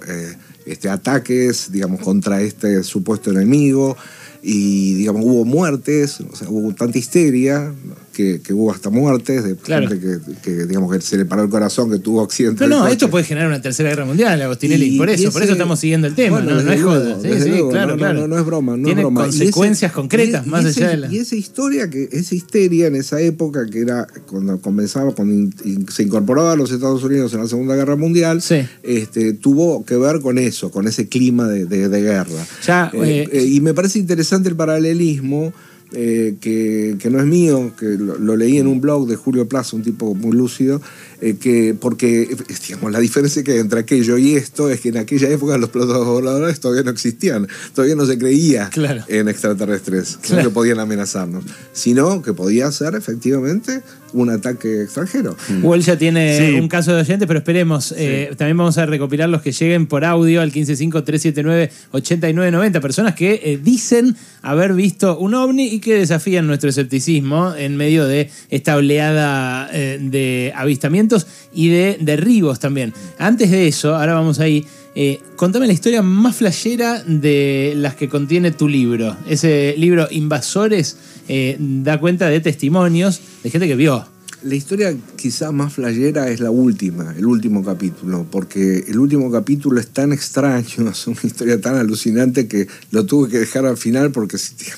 este, 0.66 0.90
ataques, 0.90 1.72
digamos, 1.72 2.02
contra 2.02 2.42
este 2.42 2.84
supuesto 2.84 3.32
enemigo 3.32 3.98
y, 4.44 4.94
digamos, 4.94 5.24
hubo 5.26 5.44
muertes, 5.44 6.22
o 6.22 6.36
sea, 6.36 6.48
hubo 6.50 6.74
tanta 6.74 6.98
histeria 6.98 7.74
que, 8.18 8.54
hubo 8.54 8.72
hasta 8.72 8.90
muertes 8.90 9.44
de 9.44 9.56
gente 9.64 10.00
que, 10.42 10.66
digamos, 10.66 10.92
que 10.92 11.02
se 11.02 11.18
le 11.18 11.26
paró 11.26 11.44
el 11.44 11.50
corazón, 11.50 11.92
que 11.92 12.00
tuvo 12.00 12.24
accidentes. 12.24 12.68
No, 12.68 12.80
no, 12.80 12.88
esto 12.88 13.10
puede 13.12 13.24
generar 13.24 13.48
una 13.48 13.62
tercera 13.62 13.90
guerra 13.90 14.06
mundial, 14.06 14.42
Agostinelli, 14.42 14.98
por 14.98 15.10
eso, 15.10 15.32
por 15.32 15.44
eso 15.44 15.52
estamos 15.52 15.80
siguiendo 15.80 16.08
el 16.08 16.16
tema, 16.16 16.42
no, 16.42 16.60
es 16.60 16.82
joda. 16.82 17.20
Sí, 17.22 17.30
sí, 17.40 17.52
claro, 17.70 17.92
no, 17.92 17.98
claro. 17.98 18.28
No, 18.28 18.38
es 18.38 18.46
broma, 18.46 18.76
no 18.76 18.86
Tiene 18.86 19.02
es 19.02 19.06
broma. 19.06 19.24
consecuencias 19.24 19.92
concretas 19.92 20.48
más 20.48 20.66
allá 20.66 20.90
de 20.90 20.98
la... 20.98 21.14
Y 21.14 21.20
esa 21.20 21.36
historia, 21.36 21.90
que, 21.90 22.10
esa 22.12 22.34
histeria 22.34 22.88
en 22.88 22.96
esa 22.96 23.22
época, 23.22 23.68
que 23.68 23.82
era 23.82 24.08
cuando 24.28 24.60
comenzaba, 24.60 25.14
cuando 25.14 25.56
se 25.92 26.04
incorporaba 26.04 26.54
a 26.54 26.56
los 26.56 26.72
Estados 26.72 27.04
Unidos 27.04 27.34
en 27.34 27.42
la 27.42 27.48
Segunda 27.48 27.76
Guerra 27.76 27.96
Mundial, 27.96 28.42
este, 28.84 29.34
tuvo 29.34 29.86
que 29.86 29.96
ver 29.96 30.22
con 30.22 30.40
eso, 30.40 30.72
con 30.72 30.88
ese 30.88 31.08
clima 31.08 31.48
de, 31.48 31.88
guerra. 31.88 32.46
Ya, 32.66 32.92
eh, 32.94 33.28
eh, 33.32 33.44
y 33.44 33.62
me 33.62 33.74
parece 33.74 34.00
interesante 34.00 34.50
el 34.50 34.56
paralelismo 34.56 35.54
eh, 35.94 36.36
que, 36.42 36.98
no 37.10 37.20
es 37.20 37.26
mío, 37.26 37.72
que 37.80 37.86
lo, 37.86 38.36
leí 38.36 38.58
en 38.58 38.68
un 38.68 38.82
blog 38.82 39.08
de 39.08 39.16
Julio 39.16 39.48
Plaza, 39.48 39.76
un 39.76 39.84
tipo 39.84 40.14
muy 40.16 40.36
lúcido, 40.36 40.82
eh, 41.22 41.38
que, 41.40 41.76
porque 41.80 42.36
digamos, 42.68 42.92
la 42.92 43.00
diferencia 43.00 43.44
que 43.44 43.60
entre 43.60 43.80
aquello 43.80 44.18
y 44.18 44.36
esto 44.36 44.70
es 44.70 44.82
que 44.82 44.90
en 44.90 44.98
aquella 44.98 45.30
época 45.30 45.58
los 45.58 45.70
platos 45.70 46.06
voladores 46.06 46.60
todavía 46.60 46.84
no 46.84 46.92
existían, 46.92 47.48
todavía 47.74 47.96
no 47.96 48.06
se 48.06 48.18
creía 48.18 48.70
en 49.08 49.28
extraterrestres, 49.28 50.18
que 50.18 50.50
podían 50.50 50.80
amenazarnos, 50.80 51.44
sino 51.74 52.22
que 52.22 52.34
podía 52.34 52.72
ser 52.72 52.96
efectivamente 52.96 53.82
un 54.14 54.30
ataque 54.30 54.84
extranjero. 54.84 55.36
Mm. 55.50 55.74
ya 55.80 55.98
tiene 55.98 56.60
un 56.60 56.68
caso 56.68 56.94
de 56.94 57.02
oyente, 57.02 57.26
pero 57.28 57.40
esperemos. 57.40 57.96
Eh, 57.98 58.34
también 58.38 58.58
vamos 58.58 58.78
a 58.78 58.86
recopilar 58.86 59.30
los 59.30 59.42
que 59.42 59.52
lleguen 59.52 59.88
por 59.88 60.06
audio 60.06 60.42
al 60.42 60.52
155-379-8990. 60.52 62.82
Personas 62.82 63.16
que 63.16 63.42
eh, 63.44 63.60
dicen 63.62 64.16
haber 64.42 64.74
visto 64.74 65.18
un 65.18 65.34
ovni 65.34 65.68
y 65.68 65.80
que 65.80 65.96
desafían 65.96 66.46
nuestro 66.48 66.70
escepticismo 66.70 67.56
en 67.56 67.78
medio 67.78 68.06
de 68.06 68.30
esta 68.50 68.76
oleada 68.76 69.70
eh, 69.74 70.00
de 70.02 70.52
avistamientos 70.56 71.07
y 71.54 71.70
de 71.70 71.98
derribos 72.02 72.60
también. 72.60 72.94
Antes 73.18 73.52
de 73.52 73.68
eso, 73.68 73.96
ahora 73.96 74.14
vamos 74.14 74.40
ahí. 74.40 74.66
contame 75.36 75.68
la 75.68 75.74
historia 75.74 76.02
más 76.02 76.36
flashera 76.36 77.04
de 77.04 77.74
las 77.76 77.96
que 77.96 78.10
contiene 78.10 78.52
tu 78.52 78.68
libro. 78.68 79.16
Ese 79.28 79.76
libro 79.78 80.08
Invasores 80.12 80.98
eh, 81.28 81.58
da 81.60 82.00
cuenta 82.00 82.30
de 82.30 82.40
testimonios 82.40 83.22
de 83.44 83.50
gente 83.50 83.68
que 83.68 83.76
vio. 83.76 84.06
La 84.44 84.56
historia 84.56 84.96
quizá 85.16 85.52
más 85.52 85.74
flayera 85.74 86.30
es 86.30 86.40
la 86.40 86.52
última, 86.52 87.14
el 87.18 87.26
último 87.26 87.64
capítulo, 87.64 88.26
porque 88.30 88.86
el 88.88 89.00
último 89.00 89.32
capítulo 89.32 89.80
es 89.80 89.88
tan 89.88 90.14
extraño, 90.14 90.90
es 90.92 91.08
una 91.08 91.20
historia 91.24 91.60
tan 91.60 91.76
alucinante 91.76 92.48
que 92.48 92.68
lo 92.92 93.06
tuve 93.06 93.30
que 93.30 93.40
dejar 93.40 93.66
al 93.66 93.78
final 93.78 94.12
porque 94.12 94.38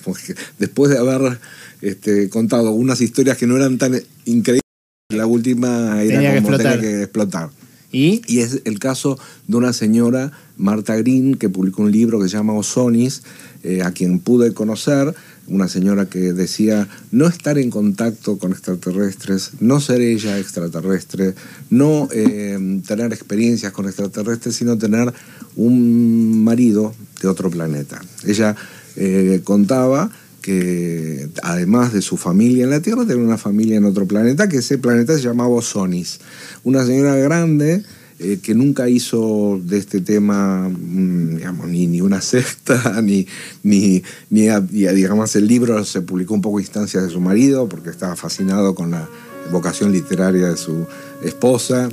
después 0.59 0.91
de 0.91 0.97
haber 0.97 1.39
este, 1.81 2.29
contado 2.29 2.71
unas 2.71 3.01
historias 3.01 3.37
que 3.37 3.47
no 3.47 3.57
eran 3.57 3.77
tan 3.77 4.01
increíbles, 4.25 4.63
la 5.11 5.25
última 5.25 6.03
era 6.03 6.35
como 6.35 6.51
que 6.55 6.57
tenía 6.63 6.79
que 6.79 7.01
explotar. 7.01 7.49
¿Y? 7.91 8.21
y 8.27 8.41
es 8.41 8.61
el 8.65 8.77
caso 8.77 9.17
de 9.47 9.57
una 9.57 9.73
señora, 9.73 10.31
Marta 10.55 10.95
Green, 10.97 11.33
que 11.33 11.49
publicó 11.49 11.81
un 11.81 11.91
libro 11.91 12.19
que 12.19 12.29
se 12.29 12.37
llama 12.37 12.53
Osonis, 12.53 13.23
eh, 13.63 13.81
a 13.81 13.89
quien 13.89 14.19
pude 14.19 14.53
conocer, 14.53 15.15
una 15.47 15.67
señora 15.67 16.05
que 16.05 16.31
decía 16.33 16.87
no 17.09 17.25
estar 17.25 17.57
en 17.57 17.71
contacto 17.71 18.37
con 18.37 18.51
extraterrestres, 18.51 19.53
no 19.61 19.79
ser 19.79 20.01
ella 20.01 20.37
extraterrestre, 20.37 21.33
no 21.71 22.07
eh, 22.11 22.79
tener 22.85 23.11
experiencias 23.11 23.71
con 23.71 23.87
extraterrestres, 23.87 24.55
sino 24.57 24.77
tener 24.77 25.11
un 25.55 26.43
marido 26.43 26.93
de 27.19 27.27
otro 27.27 27.49
planeta. 27.49 27.99
Ella 28.27 28.55
eh, 28.95 29.41
contaba 29.43 30.11
que 30.49 31.29
además 31.43 31.93
de 31.93 32.01
su 32.01 32.17
familia 32.17 32.63
en 32.63 32.71
la 32.71 32.81
Tierra, 32.81 33.05
tenía 33.05 33.23
una 33.23 33.37
familia 33.37 33.77
en 33.77 33.85
otro 33.85 34.07
planeta, 34.07 34.49
que 34.49 34.57
ese 34.57 34.79
planeta 34.79 35.15
se 35.15 35.21
llamaba 35.21 35.49
Osonis. 35.49 36.19
Una 36.63 36.83
señora 36.83 37.15
grande 37.17 37.83
eh, 38.17 38.39
que 38.41 38.55
nunca 38.55 38.89
hizo 38.89 39.61
de 39.63 39.77
este 39.77 40.01
tema 40.01 40.67
mm, 40.67 41.35
digamos, 41.35 41.67
ni, 41.67 41.85
ni, 41.85 42.01
una 42.01 42.19
secta, 42.19 42.99
ni, 43.03 43.27
ni, 43.61 44.01
ni 44.31 44.47
digamos, 44.71 45.35
el 45.35 45.45
libro 45.45 45.85
se 45.85 46.01
publicó 46.01 46.33
un 46.33 46.41
poco 46.41 46.57
a 46.57 46.61
instancias 46.61 47.03
de 47.03 47.11
su 47.11 47.21
marido, 47.21 47.69
porque 47.69 47.91
estaba 47.91 48.15
fascinado 48.15 48.73
con 48.73 48.89
la 48.89 49.07
vocación 49.51 49.91
literaria 49.91 50.47
de 50.47 50.57
su 50.57 50.87
esposa. 51.23 51.89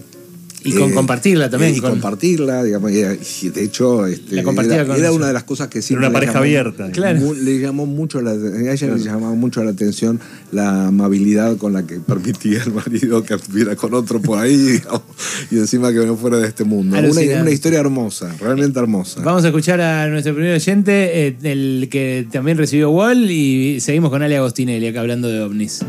Y 0.66 0.72
con 0.72 0.90
eh, 0.90 0.94
compartirla 0.94 1.50
también. 1.50 1.74
Y 1.74 1.80
compartirla, 1.80 2.64
digamos, 2.64 2.90
y 2.90 3.48
de 3.50 3.62
hecho 3.62 4.06
este, 4.06 4.40
era, 4.40 5.12
una 5.12 5.26
de 5.26 5.32
las 5.32 5.44
cosas 5.44 5.68
que 5.68 5.82
siempre... 5.82 6.06
Era 6.06 6.10
una 6.10 6.18
pareja 6.18 6.38
abierta. 6.38 6.90
Claro. 6.90 7.34
Le 7.34 7.58
llamó 7.58 7.86
mucho 7.86 8.20
la, 8.20 8.32
a 8.32 8.72
ella 8.72 8.88
le 8.88 8.98
llamaba 8.98 9.34
mucho 9.34 9.62
la 9.62 9.70
atención 9.70 10.20
la 10.52 10.86
amabilidad 10.88 11.56
con 11.56 11.72
la 11.72 11.86
que 11.86 12.00
permitía 12.00 12.62
el 12.64 12.72
marido 12.72 13.22
que 13.22 13.34
estuviera 13.34 13.76
con 13.76 13.94
otro 13.94 14.20
por 14.20 14.38
ahí, 14.38 14.80
y 15.50 15.56
encima 15.56 15.92
que 15.92 16.04
no 16.06 16.16
fuera 16.16 16.38
de 16.38 16.48
este 16.48 16.64
mundo. 16.64 16.96
Una, 16.98 17.08
una, 17.08 17.50
historia 17.50 17.80
hermosa, 17.80 18.34
realmente 18.40 18.78
hermosa. 18.78 19.20
Vamos 19.22 19.44
a 19.44 19.48
escuchar 19.48 19.80
a 19.80 20.08
nuestro 20.08 20.34
primer 20.34 20.54
oyente, 20.54 21.26
eh, 21.28 21.36
el 21.42 21.88
que 21.90 22.26
también 22.30 22.58
recibió 22.58 22.90
Wall, 22.90 23.30
y 23.30 23.80
seguimos 23.80 24.10
con 24.10 24.22
Ale 24.22 24.36
Agostinelli 24.36 24.88
acá 24.88 25.00
hablando 25.00 25.28
de 25.28 25.40
ovnis. 25.40 25.84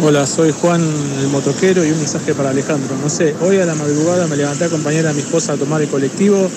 Hola, 0.00 0.28
soy 0.28 0.52
Juan 0.52 0.80
el 1.20 1.26
motoquero 1.26 1.84
y 1.84 1.90
un 1.90 1.98
mensaje 1.98 2.32
para 2.32 2.50
Alejandro. 2.50 2.94
No 3.02 3.10
sé, 3.10 3.34
hoy 3.40 3.58
a 3.58 3.66
la 3.66 3.74
madrugada 3.74 4.28
me 4.28 4.36
levanté 4.36 4.64
a 4.64 4.66
acompañar 4.68 5.08
a 5.08 5.12
mi 5.12 5.18
esposa 5.18 5.54
a 5.54 5.56
tomar 5.56 5.82
el 5.82 5.88
colectivo 5.88 6.48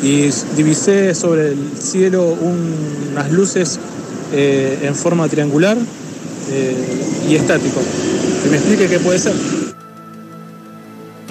y 0.00 0.30
divisé 0.56 1.12
sobre 1.16 1.48
el 1.48 1.58
cielo 1.76 2.24
unas 2.40 3.32
luces 3.32 3.80
eh, 4.32 4.78
en 4.82 4.94
forma 4.94 5.28
triangular 5.28 5.76
eh, 6.50 6.76
y 7.28 7.34
estático. 7.34 7.80
Que 8.44 8.50
me 8.50 8.56
explique 8.58 8.86
qué 8.86 9.00
puede 9.00 9.18
ser. 9.18 9.34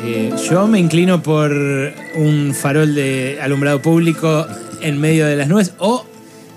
Eh, 0.04 0.34
yo 0.50 0.68
me 0.68 0.80
inclino 0.80 1.24
por 1.24 1.50
un 2.16 2.54
farol 2.54 2.94
de 2.94 3.40
alumbrado 3.42 3.82
público 3.82 4.46
en 4.82 5.00
medio 5.00 5.26
de 5.26 5.38
las 5.38 5.48
nubes 5.48 5.72
o, 5.78 6.06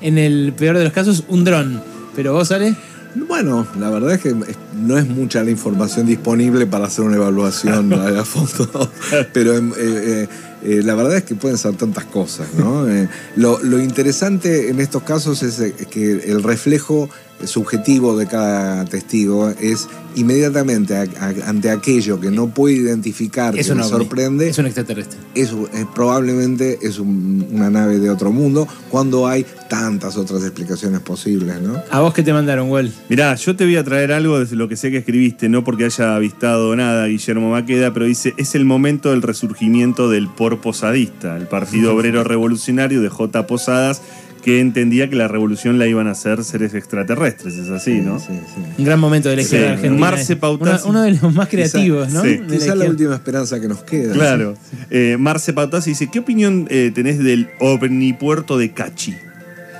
en 0.01 0.19
el 0.19 0.53
peor 0.53 0.77
de 0.77 0.83
los 0.83 0.93
casos, 0.93 1.23
un 1.29 1.45
dron. 1.45 1.81
Pero 2.17 2.33
vos, 2.33 2.51
Ale. 2.51 2.75
Bueno, 3.15 3.67
la 3.79 3.89
verdad 3.89 4.13
es 4.13 4.21
que 4.21 4.35
no 4.77 4.99
es 4.99 5.07
mucha 5.07 5.43
la 5.43 5.51
información 5.51 6.07
disponible 6.07 6.67
para 6.67 6.87
hacer 6.87 7.05
una 7.05 7.17
evaluación 7.17 7.91
la 8.11 8.25
foto, 8.25 8.91
pero 9.33 9.57
eh, 9.57 9.73
eh, 9.77 10.29
eh, 10.67 10.83
la 10.83 10.97
verdad 10.97 11.17
es 11.17 11.23
que 11.23 11.37
pueden 11.37 11.59
ser 11.59 11.77
tantas 11.77 12.07
cosas, 12.07 12.49
¿no? 12.59 12.87
Lo, 13.37 13.63
lo, 13.63 13.79
interesante 13.79 14.69
en 14.71 14.81
estos 14.81 15.03
casos 15.03 15.43
es 15.43 15.75
que 15.91 16.13
el 16.13 16.43
reflejo 16.43 17.09
subjetivo 17.45 18.17
de 18.17 18.27
cada 18.27 18.85
testigo 18.87 19.51
es 19.61 19.89
inmediatamente 20.15 20.97
ante 21.45 21.71
aquello 21.71 22.19
que 22.19 22.31
no 22.31 22.49
puede 22.49 22.77
identificar, 22.77 23.55
que 23.55 23.75
nos 23.75 23.89
sorprende. 23.89 24.49
Es 24.49 24.59
un 24.59 24.65
extraterrestre. 24.65 25.19
Eso 25.35 25.69
es, 25.75 25.85
probablemente 25.95 26.79
es 26.81 26.99
una 26.99 27.69
nave 27.69 27.99
de 27.99 28.09
otro 28.09 28.33
mundo, 28.33 28.67
cuando 28.91 29.27
hay 29.27 29.45
tantas 29.69 30.17
otras 30.17 30.43
explicaciones 30.43 31.01
posibles, 31.01 31.61
¿no? 31.61 31.83
¿A 31.91 32.01
vos 32.01 32.15
qué 32.15 32.23
te 32.23 32.33
mandaron, 32.33 32.71
Well? 32.71 32.91
Mirá, 33.11 33.35
yo 33.35 33.55
te 33.57 33.65
voy 33.65 33.77
a 33.77 33.85
traer 33.85 34.13
algo 34.13 34.43
de 34.43 34.57
lo 34.57 34.69
que 34.69 34.77
sé 34.77 34.91
que 34.91 34.99
escribiste, 34.99 35.51
no 35.51 35.65
porque 35.65 35.85
haya 35.85 36.17
avistado 36.17 36.75
nada, 36.75 37.07
Guillermo 37.07 37.51
Maqueda, 37.51 37.93
pero 37.93 38.07
dice, 38.07 38.33
es 38.39 38.55
el 38.55 38.65
momento 38.65 39.11
del 39.11 39.21
resurgimiento 39.21 40.09
del 40.09 40.29
por 40.29 40.56
posadista, 40.61 41.37
el 41.37 41.47
Partido 41.47 41.95
Obrero 41.95 42.25
Revolucionario 42.25 43.01
de 43.01 43.09
J. 43.09 43.47
Posadas, 43.47 44.03
que 44.47 44.61
entendía 44.61 45.11
que 45.11 45.17
la 45.17 45.27
revolución 45.27 45.77
la 45.77 45.89
iban 45.89 46.07
a 46.07 46.13
hacer 46.13 46.45
seres 46.45 46.73
extraterrestres, 46.75 47.57
es 47.57 47.69
así, 47.69 47.95
¿no? 47.95 48.21
Sí, 48.21 48.27
sí. 48.29 48.63
Un 48.79 48.85
gran 48.85 49.01
momento 49.01 49.29
de 49.29 49.35
la 49.35 49.43
historia 49.43 49.73
argentina. 49.73 50.01
Marce 50.01 50.37
Pautasi. 50.37 50.89
Uno, 50.89 51.03
de 51.03 51.13
los 51.21 51.35
más 51.35 51.49
creativos, 51.49 52.13
¿no? 52.13 52.23
Sí. 52.23 52.41
Quizá 52.49 52.77
la, 52.77 52.85
última 52.85 53.17
esperanza 53.17 53.61
que 53.61 53.67
nos 53.67 53.83
queda. 53.83 54.13
Claro. 54.13 54.55
Eh, 54.89 55.17
Marce 55.19 55.53
Pautasi 55.53 55.91
dice, 55.91 56.09
¿qué 56.13 56.21
opinión 56.21 56.69
eh, 56.71 56.93
tenés 56.95 57.19
del 57.19 57.51
ovnipuerto 57.59 58.57
de 58.57 58.71
Cachi? 58.71 59.17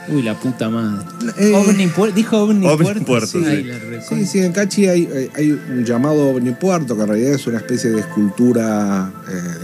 Uy, 0.09 0.23
la 0.23 0.35
puta 0.35 0.71
madre. 0.71 1.05
Eh, 1.39 1.53
dijo 2.15 2.39
ovnipuerto. 2.43 3.21
sí. 3.27 3.67
sí. 4.09 4.27
sí, 4.27 4.39
en 4.41 4.53
Cachi 4.53 4.87
hay, 4.87 5.61
un 5.71 5.85
llamado 5.85 6.31
ovnipuerto 6.31 6.97
que 6.97 7.03
en 7.03 7.09
realidad 7.09 7.33
es 7.33 7.47
una 7.47 7.59
especie 7.59 7.91
de 7.91 8.01
escultura, 8.01 9.11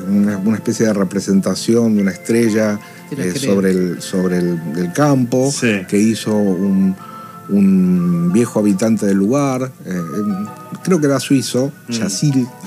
una 0.09 0.57
especie 0.57 0.87
de 0.87 0.93
representación 0.93 1.97
de 1.97 2.03
una 2.03 2.11
estrella 2.11 2.79
eh, 3.19 3.39
sobre, 3.39 3.71
el, 3.71 4.01
sobre 4.01 4.39
el, 4.39 4.93
campo, 4.95 5.53
que 5.89 5.99
hizo 5.99 6.35
un, 6.35 6.97
viejo 8.33 8.61
habitante 8.61 9.05
del 9.05 9.19
lugar, 9.19 9.71
eh, 9.85 10.01
creo 10.83 10.99
que 10.99 11.07
era 11.07 11.21
suizo, 11.21 11.71
mm. 11.89 11.93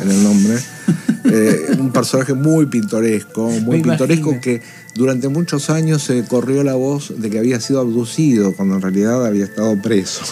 En 0.02 0.12
el 0.12 0.24
nombre, 0.24 0.56
eh, 1.24 1.76
un 1.80 1.92
personaje 1.92 2.36
muy 2.36 2.68
pintoresco, 2.68 3.50
muy 3.50 3.82
pintoresco 3.82 4.40
que 4.40 4.62
durante 4.95 5.27
muchos 5.27 5.69
años 5.69 6.01
se 6.01 6.25
corrió 6.25 6.63
la 6.63 6.75
voz 6.75 7.13
de 7.17 7.29
que 7.29 7.38
había 7.38 7.60
sido 7.60 7.81
abducido, 7.81 8.53
cuando 8.55 8.75
en 8.75 8.81
realidad 8.81 9.25
había 9.25 9.43
estado 9.43 9.79
preso. 9.81 10.23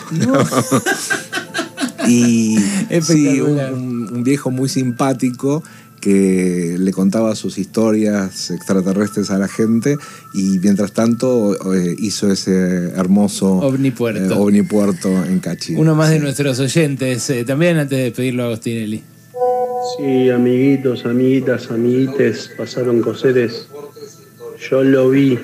y 2.07 2.57
sí, 3.01 3.41
un, 3.41 4.23
viejo 4.23 4.51
muy 4.51 4.69
simpático 4.69 5.63
que 5.99 6.75
le 6.79 6.91
contaba 6.91 7.35
sus 7.35 7.57
historias 7.57 8.51
extraterrestres 8.51 9.31
a 9.31 9.37
la 9.37 9.47
gente 9.47 9.97
y 10.33 10.59
mientras 10.59 10.91
tanto 10.91 11.55
eh, 11.73 11.95
hizo 11.97 12.31
ese 12.31 12.89
hermoso 12.95 13.59
ovnipuerto, 13.59 14.33
eh, 14.33 14.37
ovnipuerto 14.37 15.25
en 15.25 15.39
Cachi. 15.39 15.75
Uno 15.75 15.95
más 15.95 16.09
de 16.09 16.19
nuestros 16.19 16.59
oyentes, 16.59 17.29
eh, 17.29 17.45
también 17.45 17.77
antes 17.77 17.97
de 17.97 18.11
pedirlo 18.11 18.43
a 18.43 18.45
Agostinelli. 18.47 19.01
Sí, 19.97 20.29
amiguitos, 20.29 21.05
amiguitas, 21.05 21.69
amiguites, 21.69 22.49
pasaron 22.57 23.01
coseres. 23.01 23.67
Yo 24.69 24.83
lo 24.83 25.09
vi, 25.09 25.37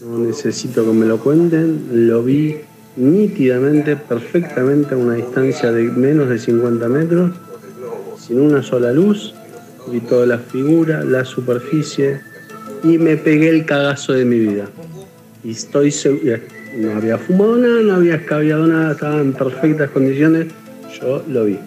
no 0.00 0.18
necesito 0.18 0.84
que 0.84 0.92
me 0.92 1.06
lo 1.06 1.18
cuenten, 1.18 2.08
lo 2.08 2.22
vi 2.22 2.56
nítidamente, 2.96 3.96
perfectamente 3.96 4.94
a 4.94 4.98
una 4.98 5.14
distancia 5.14 5.72
de 5.72 5.84
menos 5.84 6.28
de 6.28 6.38
50 6.38 6.88
metros, 6.88 7.32
sin 8.18 8.40
una 8.40 8.62
sola 8.62 8.92
luz 8.92 9.34
vi 9.90 10.00
toda 10.00 10.26
la 10.26 10.38
figura, 10.38 11.02
la 11.04 11.24
superficie 11.24 12.20
y 12.82 12.98
me 12.98 13.16
pegué 13.16 13.48
el 13.48 13.64
cagazo 13.64 14.12
de 14.12 14.24
mi 14.24 14.38
vida. 14.38 14.66
Y 15.42 15.52
estoy 15.52 15.90
seguro, 15.90 16.38
no 16.76 16.96
había 16.96 17.18
fumado 17.18 17.56
nada, 17.56 17.82
no 17.82 17.94
había 17.94 18.16
escabiado 18.16 18.66
nada, 18.66 18.92
estaba 18.92 19.20
en 19.20 19.32
perfectas 19.32 19.90
condiciones, 19.90 20.48
yo 21.00 21.24
lo 21.28 21.44
vi. 21.44 21.58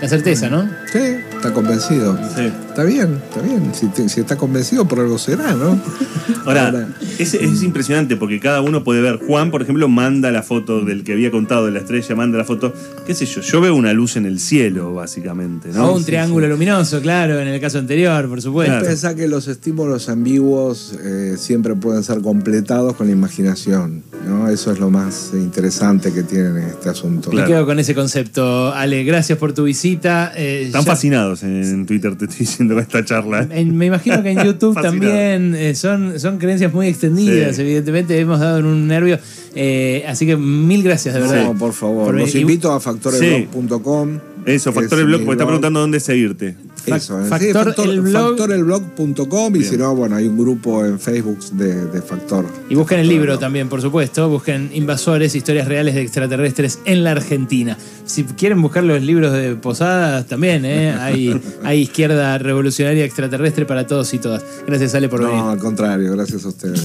La 0.00 0.08
certeza, 0.08 0.48
¿no? 0.48 0.68
Sí, 0.92 1.16
está 1.36 1.52
convencido. 1.52 2.18
Sí. 2.34 2.52
Está 2.72 2.84
bien, 2.84 3.20
está 3.28 3.42
bien. 3.42 3.70
Si, 4.08 4.18
está 4.18 4.38
convencido, 4.38 4.88
por 4.88 4.98
algo 4.98 5.18
será, 5.18 5.52
¿no? 5.52 5.78
Ahora, 6.46 6.88
Es, 7.18 7.34
impresionante 7.62 8.16
porque 8.16 8.40
cada 8.40 8.62
uno 8.62 8.82
puede 8.82 9.02
ver. 9.02 9.18
Juan, 9.18 9.50
por 9.50 9.60
ejemplo, 9.60 9.88
manda 9.88 10.30
la 10.30 10.42
foto 10.42 10.82
del 10.82 11.04
que 11.04 11.12
había 11.12 11.30
contado 11.30 11.66
de 11.66 11.72
la 11.72 11.80
estrella, 11.80 12.14
manda 12.14 12.38
la 12.38 12.44
foto. 12.44 12.72
¿Qué 13.06 13.14
sé 13.14 13.26
yo? 13.26 13.42
Yo 13.42 13.60
veo 13.60 13.74
una 13.74 13.92
luz 13.92 14.16
en 14.16 14.24
el 14.24 14.40
cielo, 14.40 14.94
básicamente, 14.94 15.68
¿no? 15.68 15.90
O 15.90 15.96
un 15.96 16.04
triángulo 16.04 16.48
luminoso, 16.48 17.02
claro, 17.02 17.38
en 17.40 17.48
el 17.48 17.60
caso 17.60 17.78
anterior, 17.78 18.26
por 18.26 18.40
supuesto. 18.40 18.78
Claro. 18.80 19.16
que 19.16 19.28
los 19.28 19.48
estímulos 19.48 20.08
ambiguos 20.08 20.94
eh, 21.04 21.34
siempre 21.36 21.74
pueden 21.74 22.02
ser 22.02 22.22
completados 22.22 22.96
con 22.96 23.06
la 23.06 23.12
imaginación, 23.12 24.02
¿no? 24.26 24.48
Eso 24.48 24.72
es 24.72 24.78
lo 24.80 24.90
más 24.90 25.32
interesante 25.34 26.10
que 26.10 26.22
tiene 26.22 26.68
este 26.68 26.88
asunto. 26.88 27.30
Me 27.32 27.44
quedo 27.44 27.66
con 27.66 27.78
ese 27.78 27.94
concepto. 27.94 28.72
Ale, 28.72 29.04
gracias 29.04 29.36
por 29.36 29.52
tu 29.52 29.64
visita. 29.64 30.32
Eh, 30.34 30.64
Están 30.68 30.84
fascinados 30.84 31.42
en, 31.42 31.86
Twitter, 31.86 32.16
te 32.16 32.24
estoy 32.26 32.40
diciendo, 32.40 32.61
con 32.68 32.78
esta 32.78 33.04
charla. 33.04 33.46
me 33.46 33.86
imagino 33.86 34.22
que 34.22 34.30
en 34.30 34.38
YouTube 34.44 34.80
también 34.80 35.54
eh, 35.54 35.74
son, 35.74 36.18
son 36.18 36.38
creencias 36.38 36.72
muy 36.72 36.86
extendidas, 36.88 37.58
evidentemente 37.58 38.18
hemos 38.18 38.40
dado 38.40 38.58
en 38.58 38.66
un 38.66 38.86
nervio. 38.86 39.18
Eh, 39.54 40.04
así 40.08 40.26
que 40.26 40.36
mil 40.36 40.82
gracias, 40.82 41.14
de 41.14 41.20
verdad. 41.20 41.44
No, 41.44 41.54
por 41.54 41.72
favor. 41.72 42.14
Los 42.14 42.34
invito 42.34 42.72
a 42.72 42.80
factoreblog.com. 42.80 44.18
Eso, 44.46 44.72
Factorelblog, 44.72 45.20
porque 45.20 45.32
está 45.32 45.44
preguntando 45.44 45.80
dónde 45.80 46.00
seguirte. 46.00 46.56
Eso, 46.86 47.18
factorelblog.com 47.24 49.56
y 49.56 49.64
si 49.64 49.76
no, 49.76 49.94
bueno, 49.94 50.16
hay 50.16 50.26
un 50.26 50.38
grupo 50.38 50.84
en 50.84 50.98
Facebook 50.98 51.38
de, 51.52 52.02
Factor. 52.02 52.44
Y 52.68 52.74
busquen 52.74 53.00
el 53.00 53.08
libro 53.08 53.38
también, 53.38 53.68
por 53.68 53.80
supuesto. 53.80 54.28
Busquen 54.28 54.70
Invasores, 54.74 55.34
historias 55.34 55.68
reales 55.68 55.94
de 55.94 56.02
extraterrestres 56.02 56.80
en 56.84 57.04
la 57.04 57.12
Argentina. 57.12 57.78
Si 58.04 58.24
quieren 58.24 58.60
buscar 58.60 58.84
los 58.84 59.00
libros 59.00 59.32
de 59.32 59.54
Posadas, 59.54 60.26
también, 60.26 60.64
¿eh? 60.64 60.92
hay, 60.92 61.40
hay 61.64 61.82
izquierda 61.82 62.36
revolucionaria 62.38 63.04
extraterrestre 63.04 63.66
para 63.66 63.86
todos 63.86 64.12
y 64.14 64.18
todas. 64.18 64.44
Gracias, 64.66 64.94
Ale, 64.94 65.08
por 65.08 65.20
venir. 65.20 65.36
No, 65.36 65.50
al 65.50 65.58
contrario, 65.58 66.12
gracias 66.12 66.44
a 66.44 66.48
ustedes. 66.48 66.80